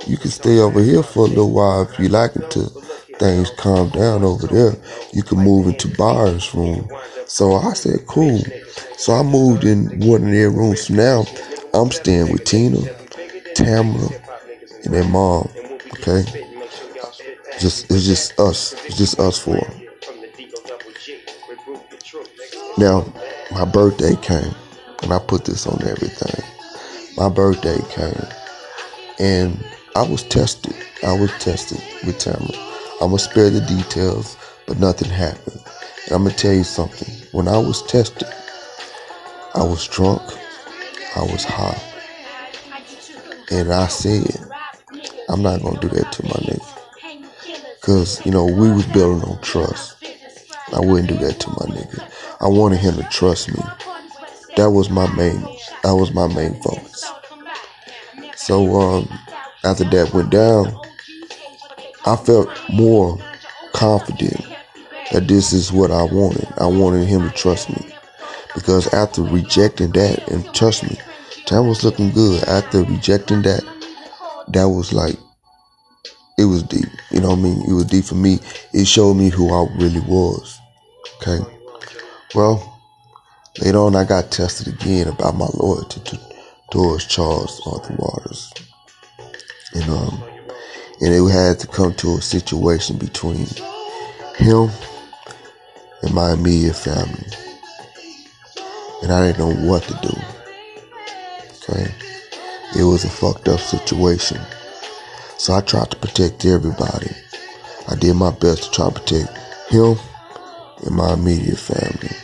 you 0.06 0.16
can 0.16 0.30
stay 0.30 0.58
over 0.58 0.82
here 0.82 1.02
for 1.02 1.20
a 1.26 1.28
little 1.28 1.50
while 1.50 1.82
if 1.82 1.98
you 1.98 2.08
like 2.08 2.34
until 2.36 2.68
things 3.18 3.50
calm 3.58 3.90
down 3.90 4.24
over 4.24 4.46
there. 4.46 4.74
You 5.12 5.22
can 5.22 5.38
move 5.38 5.66
into 5.68 5.88
Bar's 5.88 6.54
room." 6.54 6.88
So 7.26 7.54
I 7.54 7.74
said, 7.74 8.06
"Cool." 8.06 8.42
So 8.96 9.12
I 9.14 9.22
moved 9.22 9.64
in 9.64 10.00
one 10.00 10.24
of 10.24 10.30
their 10.30 10.50
rooms. 10.50 10.90
Now 10.90 11.24
I'm 11.74 11.90
staying 11.90 12.32
with 12.32 12.44
Tina, 12.44 12.78
Tamara, 13.54 14.08
and 14.84 14.94
their 14.94 15.04
mom. 15.04 15.48
Okay, 15.94 16.24
just 17.60 17.90
it's 17.90 18.06
just 18.06 18.38
us. 18.40 18.74
It's 18.86 18.96
just 18.96 19.20
us 19.20 19.38
four. 19.38 19.66
Now, 22.78 23.04
my 23.52 23.64
birthday 23.64 24.16
came, 24.16 24.54
and 25.02 25.12
I 25.12 25.18
put 25.18 25.44
this 25.44 25.66
on 25.66 25.82
everything. 25.86 26.42
My 27.20 27.28
birthday 27.28 27.76
came, 27.90 28.26
and 29.18 29.62
I 29.94 30.08
was 30.08 30.22
tested. 30.22 30.74
I 31.02 31.12
was 31.12 31.30
tested 31.32 31.78
with 32.06 32.16
Tamara. 32.18 32.48
I'm 33.02 33.08
gonna 33.08 33.18
spare 33.18 33.50
the 33.50 33.60
details, 33.60 34.38
but 34.66 34.78
nothing 34.78 35.10
happened. 35.10 35.60
And 36.06 36.12
I'm 36.12 36.22
gonna 36.22 36.34
tell 36.34 36.54
you 36.54 36.64
something. 36.64 37.14
When 37.32 37.46
I 37.46 37.58
was 37.58 37.82
tested, 37.82 38.26
I 39.54 39.62
was 39.62 39.86
drunk, 39.86 40.22
I 41.14 41.20
was 41.20 41.44
high, 41.44 41.78
And 43.50 43.70
I 43.70 43.86
said, 43.88 44.24
I'm 45.28 45.42
not 45.42 45.60
gonna 45.60 45.78
do 45.78 45.88
that 45.88 46.12
to 46.12 46.24
my 46.24 46.40
nigga. 46.48 47.80
Cause, 47.82 48.24
you 48.24 48.32
know, 48.32 48.46
we 48.46 48.70
was 48.72 48.86
building 48.86 49.28
on 49.28 49.38
trust. 49.42 49.98
I 50.72 50.80
wouldn't 50.80 51.10
do 51.10 51.18
that 51.18 51.38
to 51.38 51.50
my 51.50 51.66
nigga. 51.76 52.02
I 52.40 52.48
wanted 52.48 52.78
him 52.78 52.94
to 52.94 53.02
trust 53.10 53.52
me. 53.52 53.62
That 54.56 54.70
was 54.70 54.90
my 54.90 55.06
main 55.16 55.40
that 55.82 55.92
was 55.92 56.12
my 56.12 56.26
main 56.28 56.60
focus. 56.62 57.10
So 58.36 58.74
um 58.80 59.08
after 59.64 59.84
that 59.84 60.12
went 60.14 60.30
down, 60.30 60.74
I 62.06 62.16
felt 62.16 62.48
more 62.72 63.18
confident 63.72 64.40
that 65.12 65.28
this 65.28 65.52
is 65.52 65.72
what 65.72 65.90
I 65.90 66.02
wanted. 66.02 66.48
I 66.58 66.66
wanted 66.66 67.06
him 67.06 67.28
to 67.28 67.34
trust 67.34 67.70
me. 67.70 67.94
Because 68.54 68.92
after 68.92 69.22
rejecting 69.22 69.92
that, 69.92 70.28
and 70.28 70.44
trust 70.54 70.82
me, 70.82 70.96
time 71.46 71.68
was 71.68 71.84
looking 71.84 72.10
good. 72.10 72.42
After 72.44 72.82
rejecting 72.82 73.42
that, 73.42 73.62
that 74.48 74.68
was 74.68 74.92
like, 74.92 75.16
it 76.38 76.44
was 76.44 76.62
deep. 76.62 76.88
You 77.10 77.20
know 77.20 77.30
what 77.30 77.38
I 77.38 77.42
mean? 77.42 77.62
It 77.68 77.72
was 77.72 77.84
deep 77.84 78.04
for 78.04 78.14
me. 78.16 78.38
It 78.72 78.86
showed 78.86 79.14
me 79.14 79.28
who 79.28 79.52
I 79.52 79.68
really 79.76 80.00
was. 80.00 80.58
Okay. 81.20 81.44
Well, 82.34 82.69
later 83.58 83.78
on, 83.78 83.96
I 83.96 84.04
got 84.04 84.30
tested 84.30 84.68
again 84.68 85.08
about 85.08 85.36
my 85.36 85.48
loyalty 85.54 86.00
to, 86.00 86.20
towards 86.70 87.06
Charles 87.06 87.60
Arthur 87.66 87.96
Waters. 87.98 88.52
And, 89.74 89.90
um, 89.90 90.22
and 91.00 91.14
it 91.14 91.30
had 91.30 91.58
to 91.60 91.66
come 91.66 91.94
to 91.94 92.16
a 92.16 92.22
situation 92.22 92.98
between 92.98 93.46
him 94.36 94.70
and 96.02 96.14
my 96.14 96.32
immediate 96.32 96.76
family. 96.76 97.26
And 99.02 99.12
I 99.12 99.26
didn't 99.26 99.38
know 99.38 99.68
what 99.68 99.82
to 99.84 99.98
do. 100.02 100.16
Okay? 101.62 101.90
It 102.78 102.84
was 102.84 103.04
a 103.04 103.10
fucked 103.10 103.48
up 103.48 103.60
situation. 103.60 104.40
So 105.38 105.54
I 105.54 105.60
tried 105.62 105.90
to 105.90 105.96
protect 105.96 106.44
everybody. 106.44 107.10
I 107.88 107.96
did 107.96 108.14
my 108.14 108.30
best 108.30 108.64
to 108.64 108.70
try 108.70 108.90
to 108.90 109.00
protect 109.00 109.36
him 109.70 109.96
and 110.84 110.94
my 110.94 111.14
immediate 111.14 111.58
family. 111.58 112.19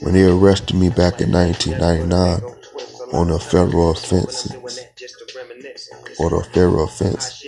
When 0.00 0.14
they 0.14 0.24
arrested 0.24 0.76
me 0.76 0.88
back 0.88 1.20
in 1.20 1.30
1999 1.32 2.40
on 3.12 3.30
a 3.30 3.38
federal 3.38 3.90
offense, 3.90 4.52
or 6.18 6.40
a 6.40 6.44
federal 6.44 6.84
offense, 6.84 7.44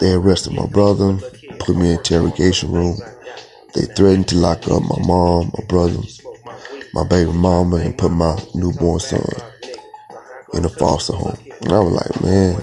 they 0.00 0.12
arrested 0.12 0.52
my 0.54 0.66
brother, 0.66 1.18
put 1.58 1.76
me 1.76 1.90
in 1.92 1.98
interrogation 1.98 2.72
room. 2.72 2.96
They 3.74 3.82
threatened 3.82 4.28
to 4.28 4.36
lock 4.38 4.66
up 4.68 4.82
my 4.82 5.06
mom, 5.06 5.52
my 5.58 5.64
brother, 5.66 6.00
my 6.92 7.04
baby 7.06 7.32
mama, 7.32 7.76
and 7.76 7.96
put 7.96 8.10
my 8.10 8.36
newborn 8.54 9.00
son 9.00 9.24
in 10.54 10.64
a 10.64 10.68
foster 10.68 11.12
home. 11.12 11.38
And 11.60 11.72
I 11.72 11.78
was 11.80 11.92
like, 11.92 12.22
man, 12.22 12.60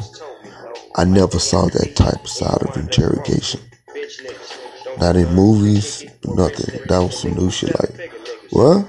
I 0.96 1.06
never 1.06 1.40
saw 1.40 1.68
that 1.68 1.96
type 1.96 2.24
of 2.24 2.30
side 2.30 2.62
of 2.62 2.78
interrogation. 2.78 3.62
Not 5.00 5.16
in 5.16 5.34
movies, 5.34 6.06
nothing. 6.24 6.80
That 6.88 7.00
was 7.00 7.20
some 7.20 7.34
new 7.34 7.52
shit. 7.52 7.78
Like, 7.80 8.12
what? 8.52 8.88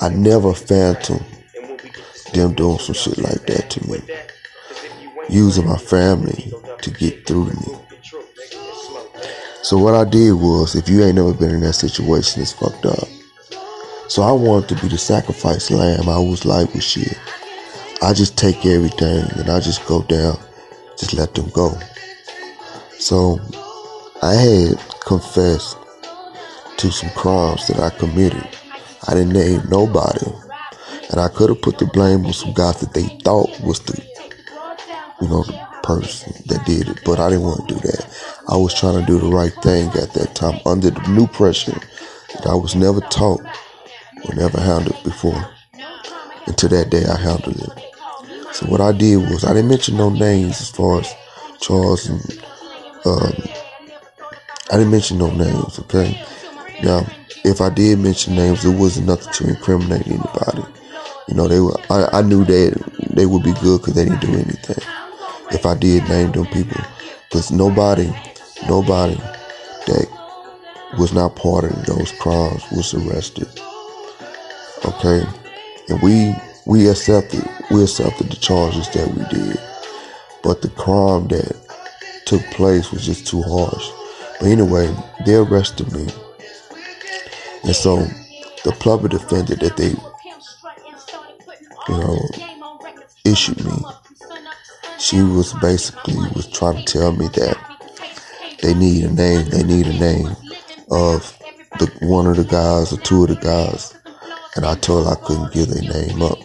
I 0.00 0.08
never 0.08 0.54
phantom 0.54 1.22
them 2.32 2.54
doing 2.54 2.78
some 2.78 2.94
shit 2.94 3.18
like 3.18 3.46
that 3.46 3.70
to 3.70 3.90
me. 3.90 4.00
Using 5.28 5.66
my 5.66 5.76
family 5.76 6.52
to 6.82 6.90
get 6.90 7.26
through 7.26 7.50
to 7.50 7.56
me. 7.56 7.78
So 9.62 9.78
what 9.78 9.94
I 9.94 10.04
did 10.04 10.32
was, 10.32 10.74
if 10.74 10.88
you 10.88 11.04
ain't 11.04 11.16
never 11.16 11.34
been 11.34 11.50
in 11.50 11.60
that 11.60 11.74
situation, 11.74 12.42
it's 12.42 12.52
fucked 12.52 12.86
up. 12.86 13.08
So 14.08 14.22
I 14.22 14.32
wanted 14.32 14.70
to 14.70 14.82
be 14.82 14.88
the 14.88 14.98
sacrifice 14.98 15.70
lamb. 15.70 16.08
I 16.08 16.18
was 16.18 16.44
like, 16.44 16.68
well, 16.68 16.80
shit. 16.80 17.18
I 18.02 18.14
just 18.14 18.38
take 18.38 18.64
everything 18.64 19.24
and 19.38 19.50
I 19.50 19.60
just 19.60 19.84
go 19.86 20.02
down, 20.02 20.38
just 20.96 21.12
let 21.12 21.34
them 21.34 21.50
go. 21.50 21.78
So 22.98 23.38
I 24.22 24.34
had 24.34 24.78
confessed 25.00 25.78
to 26.76 26.90
some 26.92 27.08
crimes 27.10 27.66
that 27.68 27.80
I 27.80 27.88
committed. 27.88 28.46
I 29.08 29.14
didn't 29.14 29.32
name 29.32 29.62
nobody. 29.70 30.26
And 31.10 31.18
I 31.18 31.28
could 31.28 31.48
have 31.48 31.62
put 31.62 31.78
the 31.78 31.86
blame 31.86 32.26
on 32.26 32.34
some 32.34 32.52
guys 32.52 32.80
that 32.80 32.92
they 32.92 33.08
thought 33.24 33.48
was 33.62 33.80
the, 33.80 33.98
you 35.22 35.28
know, 35.28 35.42
the 35.44 35.58
person 35.82 36.34
that 36.46 36.66
did 36.66 36.88
it. 36.88 37.00
But 37.02 37.18
I 37.18 37.30
didn't 37.30 37.44
want 37.44 37.66
to 37.66 37.74
do 37.74 37.80
that. 37.80 38.34
I 38.46 38.58
was 38.58 38.74
trying 38.74 39.00
to 39.00 39.06
do 39.06 39.18
the 39.18 39.34
right 39.34 39.54
thing 39.62 39.88
at 39.88 40.12
that 40.12 40.34
time 40.34 40.60
under 40.66 40.90
the 40.90 41.08
new 41.08 41.26
pressure 41.26 41.80
that 42.34 42.46
I 42.46 42.54
was 42.54 42.76
never 42.76 43.00
taught 43.00 43.40
or 44.24 44.34
never 44.34 44.60
handled 44.60 45.02
before. 45.02 45.50
Until 46.46 46.68
that 46.68 46.90
day 46.90 47.04
I 47.06 47.18
handled 47.18 47.56
it. 47.56 48.54
So 48.54 48.66
what 48.66 48.82
I 48.82 48.92
did 48.92 49.16
was 49.16 49.44
I 49.44 49.54
didn't 49.54 49.70
mention 49.70 49.96
no 49.96 50.10
names 50.10 50.60
as 50.60 50.68
far 50.68 51.00
as 51.00 51.14
Charles 51.58 52.06
and 52.06 52.44
um, 53.06 53.32
I 54.72 54.76
didn't 54.76 54.92
mention 54.92 55.18
no 55.18 55.30
names. 55.30 55.78
Okay. 55.80 56.24
Now, 56.82 57.04
if 57.44 57.60
I 57.60 57.70
did 57.70 57.98
mention 57.98 58.36
names, 58.36 58.64
it 58.64 58.78
wasn't 58.78 59.08
nothing 59.08 59.32
to 59.32 59.48
incriminate 59.48 60.06
anybody. 60.06 60.62
You 61.28 61.34
know, 61.34 61.48
they 61.48 61.60
were. 61.60 61.76
I, 61.90 62.18
I 62.18 62.22
knew 62.22 62.44
that 62.44 63.08
they 63.10 63.26
would 63.26 63.42
be 63.42 63.52
good 63.54 63.80
because 63.80 63.94
they 63.94 64.04
didn't 64.04 64.20
do 64.20 64.32
anything. 64.32 64.82
If 65.52 65.66
I 65.66 65.76
did 65.76 66.08
name 66.08 66.32
them 66.32 66.46
people, 66.46 66.82
because 67.28 67.50
nobody, 67.50 68.12
nobody 68.68 69.16
that 69.86 70.06
was 70.98 71.12
not 71.12 71.36
part 71.36 71.64
of 71.64 71.86
those 71.86 72.12
crimes 72.12 72.62
was 72.72 72.94
arrested. 72.94 73.48
Okay, 74.84 75.24
and 75.88 76.02
we 76.02 76.34
we 76.66 76.88
accepted 76.88 77.44
we 77.70 77.82
accepted 77.82 78.30
the 78.30 78.36
charges 78.36 78.88
that 78.90 79.08
we 79.08 79.24
did, 79.36 79.58
but 80.42 80.62
the 80.62 80.68
crime 80.70 81.26
that 81.28 81.56
took 82.26 82.42
place 82.52 82.92
was 82.92 83.04
just 83.04 83.26
too 83.26 83.42
harsh. 83.42 83.99
But 84.40 84.48
anyway, 84.48 84.94
they 85.26 85.34
arrested 85.34 85.92
me, 85.92 86.08
and 87.62 87.76
so 87.76 87.98
the 88.64 88.72
plumber 88.72 89.08
defended 89.08 89.60
that 89.60 89.76
they, 89.76 89.90
you 91.88 92.00
know, 92.00 92.18
issued 93.24 93.62
me, 93.62 93.72
she 94.98 95.20
was 95.22 95.52
basically 95.60 96.14
was 96.34 96.46
trying 96.46 96.82
to 96.82 96.84
tell 96.84 97.12
me 97.12 97.26
that 97.28 97.56
they 98.62 98.72
need 98.72 99.04
a 99.04 99.12
name, 99.12 99.48
they 99.50 99.62
need 99.62 99.86
a 99.86 99.98
name 99.98 100.34
of 100.90 101.38
the 101.78 101.86
one 102.00 102.26
of 102.26 102.36
the 102.36 102.44
guys 102.44 102.92
or 102.94 102.96
two 102.98 103.24
of 103.24 103.28
the 103.28 103.36
guys, 103.36 103.94
and 104.56 104.64
I 104.64 104.74
told 104.76 105.06
her 105.06 105.12
I 105.12 105.26
couldn't 105.26 105.52
give 105.52 105.68
their 105.68 105.82
name 105.82 106.22
up. 106.22 106.38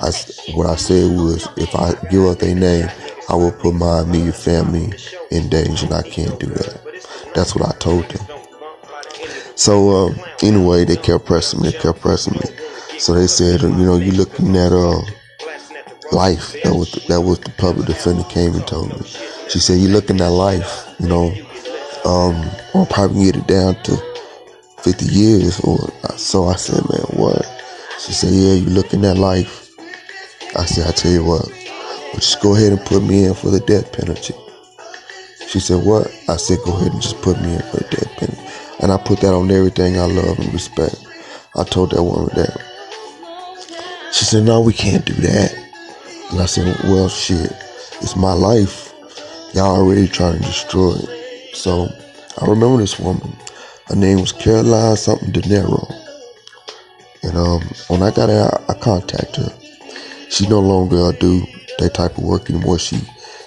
I, 0.00 0.10
what 0.54 0.66
I 0.66 0.76
said 0.76 1.16
was, 1.16 1.48
if 1.56 1.74
I 1.74 1.92
give 2.10 2.24
up 2.24 2.38
their 2.38 2.54
name, 2.54 2.88
I 3.28 3.36
will 3.36 3.52
put 3.52 3.74
my 3.74 4.00
immediate 4.02 4.34
family 4.34 4.92
in 5.30 5.48
danger, 5.48 5.86
and 5.86 5.94
I 5.94 6.02
can't 6.02 6.38
do 6.40 6.46
that. 6.46 6.83
That's 7.34 7.54
what 7.54 7.68
I 7.68 7.78
told 7.78 8.08
them. 8.08 8.26
So 9.56 10.08
uh, 10.08 10.14
anyway, 10.42 10.84
they 10.84 10.96
kept 10.96 11.26
pressing 11.26 11.60
me. 11.62 11.70
They 11.70 11.78
kept 11.78 12.00
pressing 12.00 12.34
me. 12.34 12.98
So 12.98 13.14
they 13.14 13.26
said, 13.26 13.62
you 13.62 13.68
know, 13.70 13.96
you 13.96 14.12
looking 14.12 14.56
at 14.56 14.72
uh, 14.72 15.00
life. 16.12 16.52
That 16.62 16.74
was 16.74 16.92
the, 16.92 17.00
that 17.08 17.20
was 17.20 17.40
the 17.40 17.50
public 17.50 17.86
defender 17.86 18.24
came 18.24 18.54
and 18.54 18.66
told 18.66 18.88
me. 19.00 19.06
She 19.48 19.58
said, 19.58 19.78
you 19.78 19.88
looking 19.88 20.20
at 20.20 20.28
life. 20.28 20.94
You 20.98 21.08
know, 21.08 21.26
um, 22.04 22.50
I'll 22.74 22.86
probably 22.86 23.24
get 23.26 23.36
it 23.36 23.46
down 23.46 23.74
to 23.82 23.96
50 24.78 25.06
years. 25.06 25.60
Or 25.60 25.78
so 26.16 26.46
I 26.46 26.56
said, 26.56 26.82
man, 26.90 27.02
what? 27.18 27.44
She 27.98 28.12
said, 28.12 28.32
yeah, 28.32 28.54
you 28.54 28.66
looking 28.66 29.04
at 29.04 29.18
life. 29.18 29.70
I 30.56 30.64
said, 30.66 30.86
I 30.86 30.92
tell 30.92 31.10
you 31.10 31.24
what, 31.24 31.46
well, 31.48 32.14
just 32.14 32.40
go 32.40 32.54
ahead 32.54 32.72
and 32.72 32.80
put 32.86 33.02
me 33.02 33.24
in 33.24 33.34
for 33.34 33.50
the 33.50 33.60
death 33.60 33.92
penalty. 33.92 34.34
She 35.48 35.60
said, 35.60 35.84
what? 35.84 36.06
I 36.28 36.36
said, 36.36 36.58
go 36.64 36.72
ahead 36.76 36.92
and 36.92 37.02
just 37.02 37.20
put 37.22 37.40
me 37.40 37.52
in 37.52 37.58
death 37.58 38.16
penalty. 38.16 38.42
And 38.80 38.90
I 38.90 38.96
put 38.96 39.20
that 39.20 39.34
on 39.34 39.50
everything 39.50 39.98
I 39.98 40.06
love 40.06 40.38
and 40.38 40.52
respect. 40.52 40.96
I 41.56 41.64
told 41.64 41.90
that 41.92 42.02
woman 42.02 42.30
that. 42.34 42.60
She 44.12 44.24
said, 44.24 44.44
no, 44.44 44.60
we 44.60 44.72
can't 44.72 45.04
do 45.04 45.14
that. 45.14 45.54
And 46.30 46.40
I 46.40 46.46
said, 46.46 46.76
well, 46.84 47.08
shit, 47.08 47.52
it's 48.00 48.16
my 48.16 48.32
life. 48.32 48.92
Y'all 49.54 49.76
already 49.76 50.08
trying 50.08 50.38
to 50.38 50.44
destroy 50.44 50.94
it. 50.94 51.56
So 51.56 51.88
I 52.40 52.46
remember 52.46 52.78
this 52.78 52.98
woman. 52.98 53.36
Her 53.86 53.96
name 53.96 54.20
was 54.20 54.32
Caroline 54.32 54.96
something 54.96 55.30
De 55.30 55.40
Niro. 55.42 55.92
And 57.22 57.36
um, 57.36 57.62
when 57.88 58.02
I 58.02 58.10
got 58.10 58.30
out, 58.30 58.68
I 58.68 58.74
contacted 58.74 59.44
her 59.44 59.64
she 60.34 60.48
no 60.48 60.58
longer 60.58 61.12
do 61.20 61.46
that 61.78 61.94
type 61.94 62.18
of 62.18 62.24
work 62.24 62.50
anymore. 62.50 62.78
She 62.78 63.00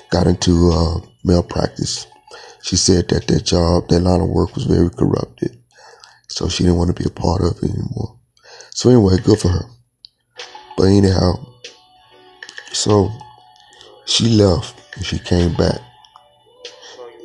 got 0.09 0.25
into 0.25 0.71
uh, 0.71 0.99
malpractice. 1.27 2.07
She 2.63 2.75
said 2.75 3.09
that 3.09 3.27
that 3.27 3.45
job, 3.45 3.89
that 3.89 3.99
line 3.99 4.21
of 4.21 4.29
work 4.29 4.55
was 4.55 4.65
very 4.65 4.89
corrupted. 4.89 5.61
So 6.29 6.49
she 6.49 6.63
didn't 6.63 6.77
want 6.77 6.95
to 6.95 7.03
be 7.03 7.07
a 7.07 7.11
part 7.11 7.41
of 7.41 7.57
it 7.63 7.69
anymore. 7.69 8.19
So 8.71 8.89
anyway, 8.89 9.17
good 9.23 9.39
for 9.39 9.49
her. 9.49 9.65
But 10.75 10.85
anyhow, 10.85 11.33
so 12.71 13.09
she 14.05 14.29
left 14.29 14.79
and 14.95 15.05
she 15.05 15.19
came 15.19 15.53
back. 15.55 15.79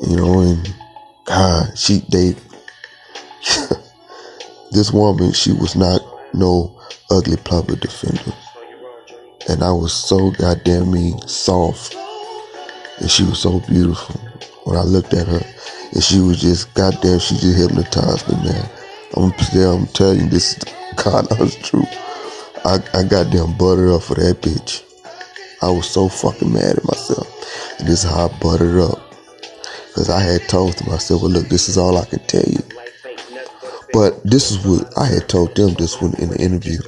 You 0.00 0.16
know, 0.16 0.40
and 0.40 0.75
God, 1.26 1.78
she 1.78 2.02
they 2.11 2.35
this 4.73 4.92
woman, 4.92 5.32
she 5.32 5.52
was 5.52 5.76
not 5.76 6.00
no 6.35 6.80
ugly 7.11 7.37
public 7.37 7.80
defender. 7.80 8.32
and 9.49 9.62
I 9.62 9.71
was 9.73 9.92
so 9.92 10.30
goddamn 10.30 10.90
mean 10.90 11.21
soft, 11.28 11.94
and 13.02 13.11
she 13.11 13.25
was 13.25 13.40
so 13.40 13.59
beautiful. 13.68 14.21
When 14.64 14.78
I 14.78 14.82
looked 14.82 15.12
at 15.12 15.26
her, 15.26 15.42
and 15.92 16.02
she 16.02 16.21
was 16.21 16.40
just 16.40 16.73
goddamn, 16.75 17.18
she 17.18 17.35
just 17.35 17.59
hypnotized 17.59 18.28
me, 18.28 18.37
man. 18.44 18.71
I'm, 19.16 19.32
I'm 19.32 19.87
telling 19.88 20.21
you, 20.21 20.28
this 20.28 20.56
is 20.56 20.64
God 21.02 21.28
knows 21.38 21.56
truth. 21.56 21.92
I, 22.64 22.78
I 22.94 23.02
goddamn 23.02 23.59
buttered 23.59 23.90
up 23.90 24.02
for 24.02 24.14
that 24.14 24.40
bitch. 24.40 24.85
I 25.62 25.71
was 25.71 25.90
so 25.90 26.09
fucking 26.09 26.52
mad 26.52 26.78
at 26.78 26.85
myself. 26.85 27.26
And 27.78 27.88
this 27.88 28.04
is 28.04 28.11
how 28.11 28.28
I 28.28 28.38
buttered 28.38 28.78
up. 28.80 28.99
Because 29.88 30.09
I 30.09 30.21
had 30.21 30.49
told 30.49 30.76
to 30.78 30.88
myself, 30.88 31.23
well, 31.23 31.30
look, 31.32 31.49
this 31.49 31.68
is 31.68 31.76
all 31.76 31.99
I 31.99 32.04
can 32.04 32.21
tell 32.21 32.44
you. 32.47 32.62
But 33.92 34.23
this 34.25 34.50
is 34.52 34.64
what 34.64 34.97
I 34.97 35.06
had 35.06 35.28
told 35.28 35.54
them 35.56 35.75
this 35.75 36.00
one 36.00 36.14
in 36.14 36.30
the 36.30 36.40
interview, 36.40 36.78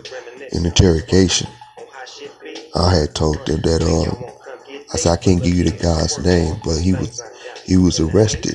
in 0.53 0.63
the 0.63 0.69
interrogation. 0.69 1.49
I 2.75 2.95
had 2.95 3.15
told 3.15 3.45
them 3.47 3.61
that 3.61 3.83
um, 3.83 4.34
I 4.95 4.97
said 4.97 5.13
I 5.13 5.17
can't 5.17 5.43
give 5.43 5.55
you 5.55 5.65
the 5.65 5.77
guy's 5.77 6.19
name, 6.25 6.57
but 6.65 6.79
he 6.79 6.93
was 6.93 7.21
he 7.65 7.77
was 7.77 7.99
arrested 7.99 8.55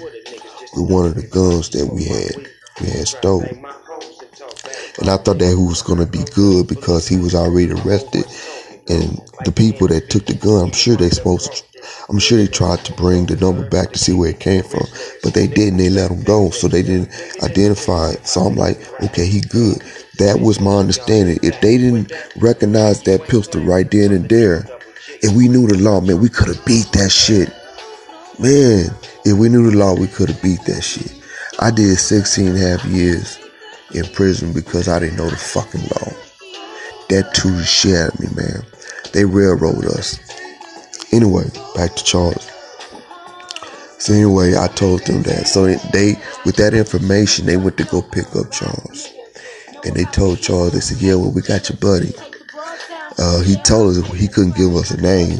with 0.73 0.89
one 0.89 1.05
of 1.05 1.15
the 1.15 1.27
guns 1.27 1.69
that 1.71 1.85
we 1.93 2.05
had 2.05 2.49
we 2.81 2.87
had 2.89 3.07
stolen. 3.07 3.65
And 4.99 5.09
I 5.09 5.17
thought 5.17 5.39
that 5.39 5.49
he 5.49 5.55
was 5.55 5.81
gonna 5.81 6.05
be 6.05 6.23
good 6.33 6.67
because 6.67 7.07
he 7.07 7.17
was 7.17 7.35
already 7.35 7.71
arrested 7.71 8.25
and 8.89 9.21
the 9.45 9.51
people 9.51 9.87
that 9.87 10.09
took 10.09 10.25
the 10.25 10.33
gun, 10.33 10.65
I'm 10.65 10.71
sure 10.71 10.95
they 10.95 11.09
supposed 11.09 11.53
to 11.53 11.63
I'm 12.09 12.19
sure 12.19 12.37
they 12.37 12.47
tried 12.47 12.83
to 12.85 12.93
bring 12.93 13.25
the 13.27 13.35
number 13.35 13.67
back 13.67 13.91
to 13.93 13.99
see 13.99 14.13
where 14.13 14.31
it 14.31 14.39
came 14.39 14.63
from, 14.63 14.85
but 15.23 15.33
they 15.33 15.47
didn't. 15.47 15.77
They 15.77 15.89
let 15.89 16.11
him 16.11 16.23
go, 16.23 16.49
so 16.49 16.67
they 16.67 16.81
didn't 16.81 17.09
identify 17.43 18.11
it. 18.11 18.27
So 18.27 18.41
I'm 18.41 18.55
like, 18.55 18.79
okay, 19.03 19.27
he 19.27 19.41
good. 19.41 19.81
That 20.17 20.39
was 20.41 20.59
my 20.59 20.75
understanding. 20.75 21.39
If 21.43 21.61
they 21.61 21.77
didn't 21.77 22.11
recognize 22.35 23.03
that 23.03 23.27
pistol 23.27 23.61
right 23.61 23.89
then 23.89 24.11
and 24.11 24.27
there, 24.27 24.65
if 25.21 25.35
we 25.35 25.47
knew 25.47 25.67
the 25.67 25.77
law, 25.77 26.01
man, 26.01 26.19
we 26.19 26.29
could 26.29 26.47
have 26.47 26.65
beat 26.65 26.91
that 26.93 27.11
shit. 27.11 27.49
Man, 28.39 28.89
if 29.25 29.37
we 29.37 29.49
knew 29.49 29.69
the 29.69 29.77
law, 29.77 29.93
we 29.95 30.07
could 30.07 30.29
have 30.29 30.41
beat 30.41 30.63
that 30.65 30.81
shit. 30.81 31.13
I 31.59 31.71
did 31.71 31.97
16 31.97 32.47
and 32.47 32.57
a 32.57 32.59
half 32.59 32.85
years 32.85 33.37
in 33.93 34.05
prison 34.13 34.53
because 34.53 34.87
I 34.87 34.99
didn't 34.99 35.17
know 35.17 35.29
the 35.29 35.35
fucking 35.35 35.81
law. 35.81 36.13
That 37.09 37.33
too 37.33 37.61
shit 37.63 37.95
out 37.95 38.13
of 38.13 38.19
me, 38.19 38.27
man. 38.35 38.63
They 39.13 39.25
railroad 39.25 39.85
us. 39.85 40.19
Anyway, 41.11 41.45
back 41.75 41.95
to 41.95 42.03
Charles. 42.03 42.49
So 43.97 44.13
anyway, 44.13 44.55
I 44.55 44.67
told 44.67 45.01
them 45.05 45.23
that. 45.23 45.47
So 45.47 45.65
they, 45.91 46.15
with 46.45 46.55
that 46.55 46.73
information, 46.73 47.45
they 47.45 47.57
went 47.57 47.77
to 47.77 47.83
go 47.83 48.01
pick 48.01 48.33
up 48.35 48.51
Charles, 48.51 49.11
and 49.83 49.95
they 49.95 50.05
told 50.05 50.39
Charles, 50.39 50.71
they 50.71 50.79
said, 50.79 51.01
"Yeah, 51.01 51.15
well, 51.15 51.31
we 51.31 51.41
got 51.41 51.67
your 51.67 51.77
buddy." 51.77 52.13
Uh, 53.21 53.41
he 53.41 53.55
told 53.57 53.97
us 53.97 54.11
he 54.13 54.29
couldn't 54.29 54.55
give 54.55 54.73
us 54.75 54.91
a 54.91 55.01
name, 55.01 55.39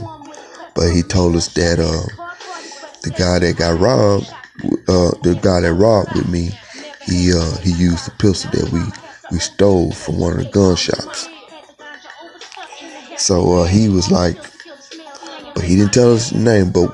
but 0.76 0.90
he 0.90 1.02
told 1.02 1.36
us 1.36 1.48
that 1.54 1.80
uh, 1.80 2.26
the 3.04 3.10
guy 3.12 3.40
that 3.40 3.56
got 3.58 3.80
robbed, 3.80 4.28
uh, 4.90 5.12
the 5.24 5.40
guy 5.42 5.62
that 5.62 5.74
robbed 5.74 6.14
with 6.14 6.28
me, 6.28 6.50
he 7.06 7.32
uh, 7.32 7.58
he 7.62 7.72
used 7.72 8.06
the 8.06 8.12
pistol 8.20 8.52
that 8.52 8.70
we 8.74 8.82
we 9.32 9.40
stole 9.40 9.94
from 9.94 10.20
one 10.20 10.34
of 10.34 10.40
the 10.40 10.52
gun 10.52 10.76
shops. 10.76 11.30
So 13.16 13.60
uh, 13.60 13.66
he 13.66 13.88
was 13.88 14.12
like, 14.12 14.38
but 15.56 15.64
he 15.64 15.78
didn't 15.78 15.94
tell 15.94 16.14
us 16.14 16.32
the 16.32 16.40
name. 16.40 16.72
But 16.72 16.94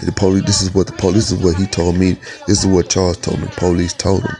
the 0.00 0.12
police, 0.12 0.44
this 0.44 0.62
is 0.62 0.72
what 0.72 0.86
the 0.86 0.92
police, 0.92 1.32
is 1.32 1.42
what 1.42 1.56
he 1.56 1.66
told 1.66 1.96
me. 1.96 2.12
This 2.46 2.60
is 2.60 2.66
what 2.66 2.88
Charles 2.88 3.16
told 3.18 3.40
me. 3.40 3.46
The 3.46 3.56
Police 3.56 3.92
told 3.94 4.22
him. 4.22 4.36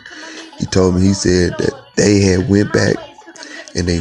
He 0.58 0.66
told 0.66 0.94
me 0.94 1.00
he 1.02 1.14
said 1.14 1.52
that 1.58 1.72
they 1.96 2.20
had 2.20 2.48
went 2.48 2.72
back 2.72 2.96
and 3.74 3.88
they 3.88 3.98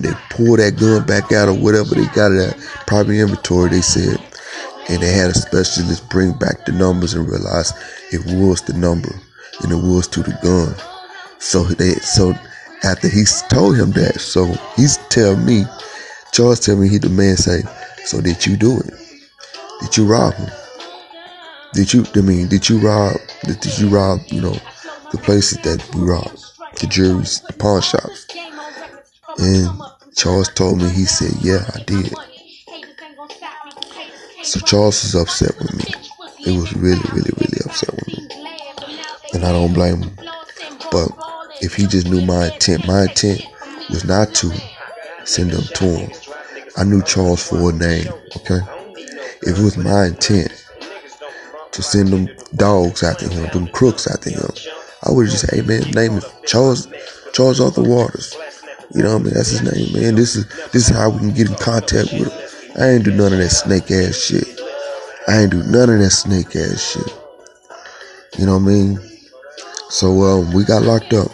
they 0.00 0.12
pulled 0.30 0.58
that 0.58 0.76
gun 0.78 1.06
back 1.06 1.32
out 1.32 1.48
or 1.48 1.54
whatever 1.54 1.94
they 1.94 2.06
got 2.14 2.32
it 2.32 2.50
at 2.50 2.86
private 2.86 3.12
inventory. 3.12 3.70
They 3.70 3.80
said, 3.80 4.18
and 4.88 5.02
they 5.02 5.12
had 5.12 5.30
a 5.30 5.34
specialist 5.34 6.08
bring 6.10 6.32
back 6.32 6.64
the 6.66 6.72
numbers 6.72 7.14
and 7.14 7.28
realize 7.28 7.72
it 8.12 8.24
was 8.26 8.62
the 8.62 8.74
number 8.74 9.14
and 9.62 9.72
it 9.72 9.76
was 9.76 10.08
to 10.08 10.22
the 10.22 10.36
gun. 10.42 10.74
So 11.38 11.62
they 11.64 11.94
so 11.94 12.34
after 12.82 13.08
he 13.08 13.24
told 13.48 13.76
him 13.76 13.92
that, 13.92 14.20
so 14.20 14.46
he's 14.76 14.98
tell 15.08 15.36
me, 15.36 15.64
Charles 16.32 16.60
tell 16.60 16.76
me 16.76 16.88
he 16.88 16.98
the 16.98 17.08
man 17.08 17.36
say, 17.36 17.62
so 18.04 18.20
did 18.20 18.44
you 18.44 18.56
do 18.56 18.78
it? 18.80 18.92
Did 19.80 19.96
you 19.96 20.06
rob 20.06 20.34
him? 20.34 20.50
Did 21.72 21.92
you? 21.92 22.04
I 22.14 22.20
mean, 22.20 22.48
did 22.48 22.68
you 22.68 22.78
rob? 22.78 23.16
Did 23.44 23.78
you 23.78 23.88
rob? 23.88 24.20
You 24.28 24.42
know, 24.42 24.56
the 25.10 25.18
places 25.18 25.58
that 25.62 25.84
we 25.94 26.02
robbed, 26.02 26.38
the 26.80 26.86
juries, 26.86 27.40
the 27.40 27.52
pawn 27.52 27.80
shops. 27.80 28.26
And 29.38 29.68
Charles 30.14 30.48
told 30.48 30.78
me. 30.78 30.88
He 30.90 31.04
said, 31.04 31.32
"Yeah, 31.40 31.64
I 31.74 31.80
did." 31.84 32.14
So 34.42 34.60
Charles 34.60 35.02
was 35.02 35.14
upset 35.14 35.58
with 35.58 35.74
me. 35.74 35.84
He 36.38 36.56
was 36.56 36.74
really, 36.76 37.02
really, 37.12 37.32
really 37.40 37.60
upset 37.64 37.94
with 37.94 38.06
me, 38.08 38.28
and 39.32 39.44
I 39.44 39.52
don't 39.52 39.72
blame 39.72 40.02
him. 40.02 40.16
But 40.90 41.08
if 41.62 41.74
he 41.74 41.86
just 41.86 42.06
knew 42.08 42.20
my 42.20 42.52
intent, 42.52 42.86
my 42.86 43.02
intent 43.02 43.46
was 43.88 44.04
not 44.04 44.34
to 44.36 44.52
send 45.24 45.52
them 45.52 45.64
to 45.74 45.84
him. 45.84 46.10
I 46.76 46.84
knew 46.84 47.02
Charles 47.02 47.42
for 47.42 47.70
a 47.70 47.72
name, 47.72 48.08
okay? 48.36 48.60
If 49.42 49.58
it 49.58 49.62
was 49.62 49.76
my 49.76 50.06
intent 50.06 50.52
to 51.72 51.82
send 51.82 52.08
them 52.08 52.28
dogs 52.54 53.02
after 53.02 53.28
him, 53.28 53.48
them 53.52 53.68
crooks 53.68 54.06
after 54.06 54.30
him, 54.30 54.48
I 55.02 55.10
would 55.10 55.28
just 55.28 55.48
say, 55.48 55.56
hey 55.56 55.62
man, 55.62 55.90
name 55.92 56.18
is 56.18 56.24
Charles 56.44 56.88
Charles 57.32 57.60
Arthur 57.60 57.82
Waters. 57.82 58.36
You 58.94 59.02
know 59.02 59.14
what 59.14 59.22
I 59.22 59.24
mean? 59.24 59.34
That's 59.34 59.50
his 59.50 59.62
name, 59.62 59.92
man. 59.92 60.14
This 60.14 60.36
is 60.36 60.46
this 60.70 60.88
is 60.88 60.96
how 60.96 61.10
we 61.10 61.18
can 61.18 61.34
get 61.34 61.48
in 61.48 61.56
contact 61.56 62.12
with 62.12 62.32
him. 62.32 62.80
I 62.80 62.90
ain't 62.90 63.04
do 63.04 63.10
none 63.10 63.32
of 63.32 63.38
that 63.38 63.50
snake 63.50 63.90
ass 63.90 64.16
shit. 64.16 64.46
I 65.26 65.42
ain't 65.42 65.50
do 65.50 65.62
none 65.64 65.90
of 65.90 65.98
that 65.98 66.10
snake 66.10 66.54
ass 66.54 66.92
shit. 66.92 68.38
You 68.38 68.46
know 68.46 68.58
what 68.58 68.64
I 68.64 68.72
mean? 68.72 69.00
So 69.90 70.22
um, 70.22 70.52
we 70.52 70.64
got 70.64 70.82
locked 70.82 71.12
up, 71.12 71.30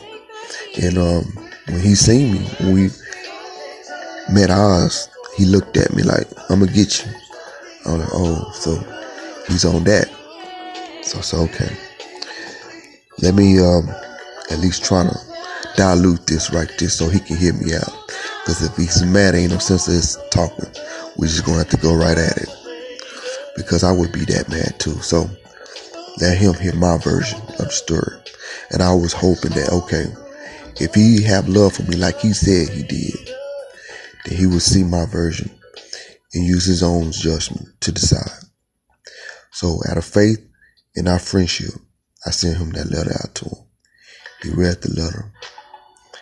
and 0.80 0.96
um, 0.96 1.24
when 1.68 1.80
he 1.80 1.94
seen 1.94 2.32
me, 2.32 2.38
when 2.60 2.74
we 2.74 2.90
met 4.30 4.50
eyes, 4.50 5.08
he 5.36 5.44
looked 5.44 5.76
at 5.76 5.94
me 5.94 6.02
like, 6.02 6.28
I'm 6.48 6.60
gonna 6.60 6.72
get 6.72 7.04
you. 7.04 7.12
I 7.86 7.92
was 7.92 8.00
like, 8.00 8.10
oh, 8.12 8.50
so 8.52 9.44
he's 9.48 9.64
on 9.64 9.84
that. 9.84 10.08
So 11.02 11.18
I 11.18 11.20
said, 11.20 11.40
okay. 11.40 11.76
Let 13.22 13.34
me 13.34 13.58
um, 13.60 13.88
at 14.50 14.58
least 14.60 14.84
try 14.84 15.02
to 15.04 15.29
dilute 15.80 16.26
this 16.26 16.52
right 16.52 16.70
there 16.78 16.90
so 16.90 17.08
he 17.08 17.18
can 17.18 17.38
hear 17.38 17.54
me 17.54 17.72
out. 17.72 17.88
Because 18.44 18.60
if 18.62 18.76
he's 18.76 19.02
mad, 19.02 19.34
ain't 19.34 19.50
no 19.50 19.56
sense 19.56 19.88
of 19.88 19.94
his 19.94 20.18
talking. 20.30 20.68
We're 21.16 21.26
just 21.26 21.46
gonna 21.46 21.56
have 21.56 21.70
to 21.70 21.78
go 21.78 21.94
right 21.96 22.18
at 22.18 22.36
it. 22.36 22.50
Because 23.56 23.82
I 23.82 23.90
would 23.90 24.12
be 24.12 24.26
that 24.26 24.50
mad 24.50 24.78
too. 24.78 25.00
So 25.00 25.30
let 26.20 26.36
him 26.36 26.52
hear 26.52 26.74
my 26.74 26.98
version 26.98 27.40
of 27.40 27.56
the 27.56 27.70
story. 27.70 28.14
And 28.70 28.82
I 28.82 28.92
was 28.92 29.14
hoping 29.14 29.52
that, 29.52 29.72
okay, 29.72 30.04
if 30.84 30.94
he 30.94 31.22
have 31.22 31.48
love 31.48 31.72
for 31.72 31.84
me 31.84 31.96
like 31.96 32.20
he 32.20 32.34
said 32.34 32.68
he 32.68 32.82
did, 32.82 33.34
that 34.26 34.34
he 34.34 34.46
would 34.46 34.60
see 34.60 34.84
my 34.84 35.06
version 35.06 35.50
and 36.34 36.44
use 36.44 36.66
his 36.66 36.82
own 36.82 37.10
judgment 37.10 37.68
to 37.80 37.90
decide. 37.90 38.44
So 39.50 39.80
out 39.88 39.96
of 39.96 40.04
faith 40.04 40.46
in 40.94 41.08
our 41.08 41.18
friendship, 41.18 41.72
I 42.26 42.32
sent 42.32 42.58
him 42.58 42.68
that 42.72 42.90
letter 42.90 43.14
out 43.14 43.34
to 43.36 43.44
him. 43.46 43.64
He 44.42 44.50
read 44.50 44.82
the 44.82 44.92
letter. 44.92 45.32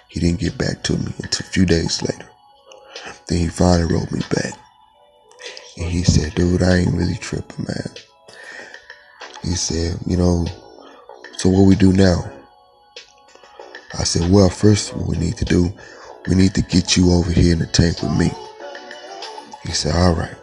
He 0.08 0.20
didn't 0.20 0.40
get 0.40 0.58
back 0.58 0.82
to 0.84 0.96
me 0.96 1.12
until 1.22 1.46
a 1.46 1.50
few 1.50 1.66
days 1.66 2.02
later. 2.02 2.28
Then 3.28 3.38
he 3.38 3.48
finally 3.48 3.92
wrote 3.92 4.10
me 4.10 4.20
back. 4.30 4.54
And 5.76 5.90
he 5.90 6.02
said, 6.02 6.34
dude, 6.34 6.62
I 6.62 6.78
ain't 6.78 6.94
really 6.94 7.16
tripping, 7.16 7.66
man. 7.66 7.90
He 9.42 9.50
said, 9.50 9.98
you 10.06 10.16
know, 10.16 10.46
so 11.36 11.48
what 11.48 11.66
we 11.66 11.76
do 11.76 11.92
now? 11.92 12.30
I 13.98 14.04
said, 14.04 14.30
well, 14.30 14.50
first 14.50 14.94
what 14.94 15.08
we 15.08 15.16
need 15.16 15.36
to 15.36 15.44
do 15.44 15.72
we 16.28 16.34
need 16.34 16.54
to 16.54 16.62
get 16.62 16.96
you 16.96 17.12
over 17.12 17.32
here 17.32 17.54
in 17.54 17.58
the 17.58 17.66
tank 17.66 18.02
with 18.02 18.16
me. 18.18 18.30
He 19.64 19.72
said, 19.72 19.94
all 19.94 20.14
right. 20.14 20.36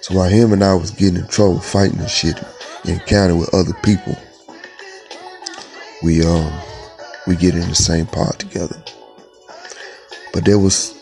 So 0.00 0.14
while 0.14 0.28
him 0.28 0.52
and 0.52 0.64
I 0.64 0.74
was 0.74 0.90
getting 0.90 1.16
in 1.16 1.28
trouble, 1.28 1.60
fighting 1.60 2.00
and 2.00 2.10
shit, 2.10 2.36
in 2.84 2.98
county 3.00 3.34
with 3.34 3.52
other 3.54 3.74
people, 3.84 4.16
we 6.02 6.24
um 6.24 6.52
we 7.26 7.36
get 7.36 7.54
in 7.54 7.68
the 7.68 7.74
same 7.74 8.06
pod 8.06 8.38
together. 8.38 8.76
But 10.32 10.44
there 10.44 10.58
was 10.58 10.94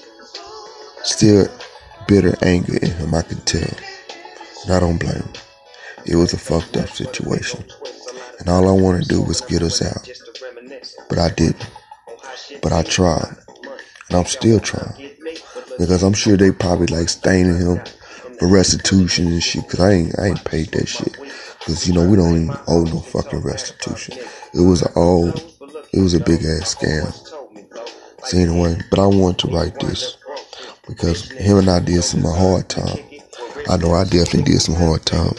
still 1.03 1.47
bitter 2.07 2.35
anger 2.43 2.77
in 2.77 2.91
him, 2.91 3.15
I 3.15 3.23
could 3.23 3.45
tell. 3.47 3.77
And 4.65 4.73
I 4.73 4.81
don't 4.81 4.99
blame 4.99 5.15
him. 5.15 5.33
It 6.07 6.17
was 6.17 6.33
a 6.33 6.39
fucked 6.39 6.77
up 6.77 6.89
situation. 6.91 7.65
And 8.39 8.49
all 8.49 8.69
I 8.69 8.73
wanted 8.73 9.05
to 9.05 9.09
do 9.09 9.23
was 9.23 9.41
get 9.41 9.63
us 9.63 9.83
out. 9.83 10.09
But 11.09 11.19
I 11.19 11.31
didn't. 11.31 11.69
But 12.63 12.73
I 12.73 12.83
tried. 12.83 13.37
And 14.09 14.19
I'm 14.19 14.27
still 14.27 14.61
trying. 14.61 15.11
Because 15.79 16.03
I'm 16.03 16.13
sure 16.13 16.37
they 16.37 16.53
probably 16.53 16.87
like 16.87 17.09
staining 17.09 17.57
him 17.57 17.81
for 18.39 18.49
restitution 18.49 19.29
and 19.29 19.43
shit. 19.43 19.69
Cause 19.69 19.81
I 19.81 19.93
ain't, 19.93 20.19
I 20.19 20.27
ain't 20.27 20.45
paid 20.45 20.69
that 20.73 20.89
shit. 20.89 21.17
Cause 21.65 21.89
you 21.89 21.95
know, 21.95 22.07
we 22.09 22.17
don't 22.17 22.37
even 22.37 22.57
owe 22.67 22.85
no 22.85 23.01
fucking 23.01 23.41
restitution. 23.41 24.19
It 24.53 24.61
was 24.61 24.83
a 24.83 24.93
all, 24.93 25.33
it 25.95 26.01
was 26.03 26.15
a 26.15 26.21
big 26.21 26.41
ass 26.45 26.75
scam. 26.75 27.13
So 28.25 28.39
anyway, 28.39 28.81
but 28.91 28.99
I 28.99 29.07
wanted 29.07 29.39
to 29.41 29.49
write 29.49 29.79
this 29.79 30.17
because 30.89 31.31
him 31.31 31.59
and 31.59 31.69
I 31.69 31.79
did 31.79 32.03
some 32.03 32.23
hard 32.23 32.69
time. 32.69 32.99
I 33.69 33.77
know 33.77 33.93
I 33.95 34.05
definitely 34.05 34.43
did 34.43 34.61
some 34.61 34.75
hard 34.75 35.07
time, 35.07 35.35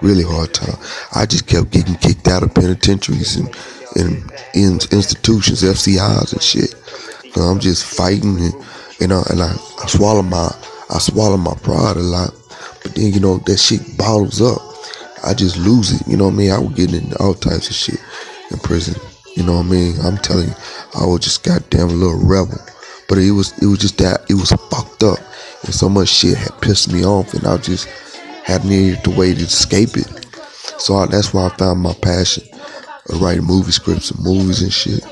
really 0.00 0.24
hard 0.24 0.52
time. 0.52 0.76
I 1.14 1.26
just 1.26 1.46
kept 1.46 1.70
getting 1.70 1.94
kicked 1.96 2.26
out 2.26 2.42
of 2.42 2.54
penitentiaries 2.54 3.36
and, 3.36 3.48
and 3.96 4.32
in 4.54 4.74
institutions, 4.90 5.62
FCIs 5.62 6.32
and 6.32 6.42
shit. 6.42 6.74
So 7.32 7.42
I'm 7.42 7.60
just 7.60 7.84
fighting 7.84 8.38
and 8.40 8.54
you 9.00 9.08
know, 9.08 9.22
and 9.30 9.42
I, 9.42 9.52
I 9.82 9.86
swallow 9.86 10.22
my 10.22 10.50
I 10.90 10.98
swallow 10.98 11.36
my 11.36 11.54
pride 11.62 11.96
a 11.96 12.00
lot. 12.00 12.34
But 12.82 12.94
then 12.96 13.12
you 13.12 13.20
know 13.20 13.38
that 13.38 13.58
shit 13.58 13.96
bottles 13.96 14.42
up. 14.42 14.60
I 15.24 15.34
just 15.34 15.56
lose 15.56 15.92
it. 15.92 16.06
You 16.08 16.16
know 16.16 16.24
what 16.24 16.34
I 16.34 16.36
mean? 16.36 16.50
I 16.50 16.58
was 16.58 16.74
getting 16.74 17.04
into 17.04 17.18
all 17.18 17.34
types 17.34 17.70
of 17.70 17.76
shit 17.76 18.00
in 18.50 18.58
prison. 18.58 19.00
You 19.34 19.42
know 19.42 19.56
what 19.56 19.66
I 19.66 19.68
mean? 19.68 19.94
I'm 20.00 20.16
telling 20.18 20.48
you, 20.48 20.54
I 20.94 21.06
was 21.06 21.20
just 21.20 21.42
goddamn 21.42 21.88
little 21.88 22.24
rebel. 22.24 22.58
But 23.08 23.18
it 23.18 23.32
was 23.32 23.52
it 23.62 23.66
was 23.66 23.78
just 23.78 23.98
that 23.98 24.24
it 24.30 24.34
was 24.34 24.50
fucked 24.70 25.02
up. 25.02 25.18
And 25.64 25.74
so 25.74 25.88
much 25.88 26.08
shit 26.08 26.36
had 26.36 26.60
pissed 26.60 26.92
me 26.92 27.04
off 27.04 27.34
and 27.34 27.46
I 27.46 27.56
just 27.56 27.88
had 28.44 28.64
needed 28.64 29.02
the 29.02 29.10
way 29.10 29.34
to 29.34 29.40
escape 29.40 29.96
it. 29.96 30.26
So 30.78 30.96
I, 30.96 31.06
that's 31.06 31.32
why 31.32 31.46
I 31.46 31.56
found 31.56 31.80
my 31.80 31.94
passion 31.94 32.44
of 33.08 33.20
writing 33.20 33.44
movie 33.44 33.72
scripts 33.72 34.10
and 34.10 34.22
movies 34.24 34.62
and 34.62 34.72
shit. 34.72 35.02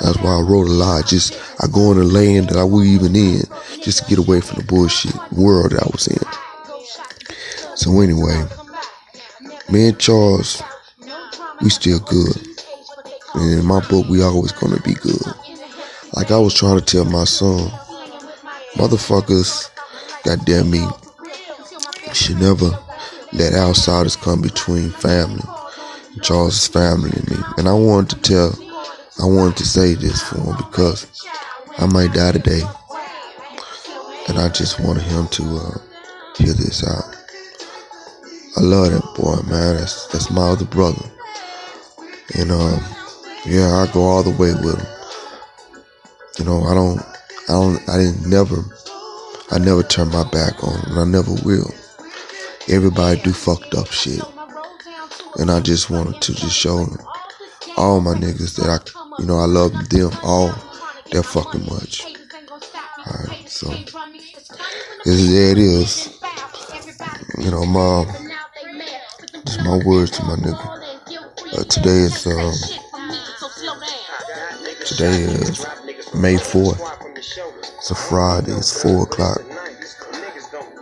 That's 0.00 0.18
why 0.18 0.38
I 0.38 0.42
wrote 0.42 0.68
a 0.68 0.72
lot. 0.72 1.06
Just 1.06 1.34
I 1.60 1.66
go 1.66 1.92
in 1.92 1.98
a 1.98 2.04
land 2.04 2.50
that 2.50 2.58
I 2.58 2.64
wasn't 2.64 3.02
even 3.02 3.16
in, 3.16 3.42
just 3.82 4.02
to 4.02 4.08
get 4.08 4.18
away 4.18 4.40
from 4.40 4.58
the 4.58 4.64
bullshit 4.64 5.14
world 5.32 5.72
that 5.72 5.82
I 5.82 5.88
was 5.90 6.06
in. 6.06 7.76
So 7.76 8.00
anyway, 8.00 8.46
me 9.70 9.88
and 9.88 9.98
Charles, 9.98 10.62
we 11.60 11.70
still 11.70 11.98
good. 12.00 12.45
And 13.36 13.60
in 13.60 13.66
my 13.66 13.80
book, 13.88 14.08
we 14.08 14.22
always 14.22 14.52
gonna 14.52 14.80
be 14.80 14.94
good. 14.94 15.20
Like 16.14 16.30
I 16.30 16.38
was 16.38 16.54
trying 16.54 16.78
to 16.78 16.84
tell 16.84 17.04
my 17.04 17.24
son, 17.24 17.68
motherfuckers, 18.74 19.70
goddamn 20.24 20.70
me, 20.70 20.86
should 22.14 22.40
never 22.40 22.70
let 23.32 23.52
outsiders 23.52 24.16
come 24.16 24.40
between 24.40 24.90
family, 24.90 25.42
Charles's 26.22 26.66
family 26.66 27.10
and 27.14 27.30
me. 27.30 27.36
And 27.58 27.68
I 27.68 27.74
wanted 27.74 28.16
to 28.16 28.22
tell, 28.22 28.52
I 29.22 29.26
wanted 29.26 29.58
to 29.58 29.66
say 29.66 29.94
this 29.94 30.22
for 30.22 30.40
him 30.40 30.56
because 30.56 31.06
I 31.78 31.86
might 31.86 32.14
die 32.14 32.32
today, 32.32 32.62
and 34.28 34.38
I 34.38 34.48
just 34.48 34.80
wanted 34.80 35.02
him 35.02 35.26
to 35.28 35.42
uh, 35.42 35.78
hear 36.38 36.54
this 36.54 36.86
out. 36.86 37.14
I 38.56 38.60
love 38.62 38.90
that 38.92 39.14
boy, 39.14 39.36
man. 39.50 39.76
That's 39.76 40.06
that's 40.06 40.30
my 40.30 40.48
other 40.48 40.64
brother. 40.64 41.04
And 42.34 42.50
um, 42.50 42.80
yeah, 43.46 43.74
I 43.76 43.90
go 43.92 44.02
all 44.02 44.22
the 44.22 44.30
way 44.30 44.52
with 44.54 44.78
him. 44.78 44.86
You 46.38 46.44
know, 46.44 46.64
I 46.64 46.74
don't, 46.74 47.00
I 47.48 47.52
don't, 47.52 47.88
I 47.88 47.98
didn't 47.98 48.28
never, 48.28 48.56
I 49.50 49.58
never 49.58 49.82
turn 49.82 50.08
my 50.10 50.24
back 50.30 50.62
on 50.64 50.78
and 50.86 50.98
I 50.98 51.04
never 51.04 51.32
will. 51.44 51.70
Everybody 52.68 53.20
do 53.22 53.32
fucked 53.32 53.74
up 53.74 53.86
shit, 53.92 54.20
and 55.38 55.50
I 55.50 55.60
just 55.60 55.88
wanted 55.88 56.20
to 56.22 56.34
just 56.34 56.56
show 56.56 56.84
them, 56.84 56.98
all 57.76 58.00
my 58.00 58.14
niggas 58.14 58.56
that 58.56 58.68
I, 58.68 59.22
you 59.22 59.26
know, 59.26 59.38
I 59.38 59.46
love 59.46 59.88
them 59.88 60.10
all 60.22 60.48
that 61.12 61.22
fucking 61.22 61.66
much. 61.66 62.04
Alright, 63.06 63.48
so 63.48 63.68
there 65.04 65.52
it 65.52 65.58
is. 65.58 66.18
You 67.38 67.50
know, 67.50 67.64
mom. 67.64 68.08
Just 69.44 69.62
my 69.62 69.78
words 69.86 70.10
to 70.12 70.24
my 70.24 70.34
nigga. 70.34 70.82
Uh, 71.56 71.64
today 71.64 72.00
is 72.00 72.26
um, 72.26 72.52
today 74.86 75.18
is 75.18 75.66
May 76.14 76.36
4th. 76.36 76.80
It's 77.16 77.90
a 77.90 77.94
Friday. 77.96 78.52
It's 78.52 78.80
four 78.80 79.02
o'clock. 79.02 79.40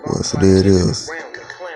Well, 0.04 0.22
so 0.22 0.38
there 0.40 0.58
it 0.58 0.66
is. 0.66 1.10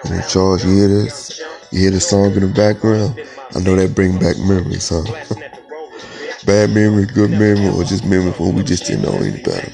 And 0.05 0.23
Charles, 0.29 0.63
you 0.63 0.73
hear 0.73 0.89
this? 0.89 1.41
You 1.71 1.81
hear 1.81 1.91
the 1.91 2.01
song 2.01 2.33
in 2.33 2.41
the 2.41 2.49
background? 2.49 3.19
I 3.57 3.61
know 3.61 3.77
that 3.77 3.95
bring 3.95 4.19
back 4.19 4.37
memories, 4.41 4.91
huh? 4.91 5.05
Bad 6.45 6.71
memory, 6.71 7.07
good 7.07 7.31
memory, 7.31 7.69
or 7.69 7.83
just 7.85 8.05
memory 8.05 8.33
when 8.33 8.55
we 8.55 8.63
just 8.63 8.85
didn't 8.85 9.03
know 9.03 9.17
any 9.17 9.43
better. 9.43 9.73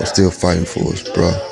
I'm 0.00 0.06
still 0.06 0.30
fighting 0.32 0.64
for 0.64 0.92
us, 0.92 1.08
bro. 1.08 1.51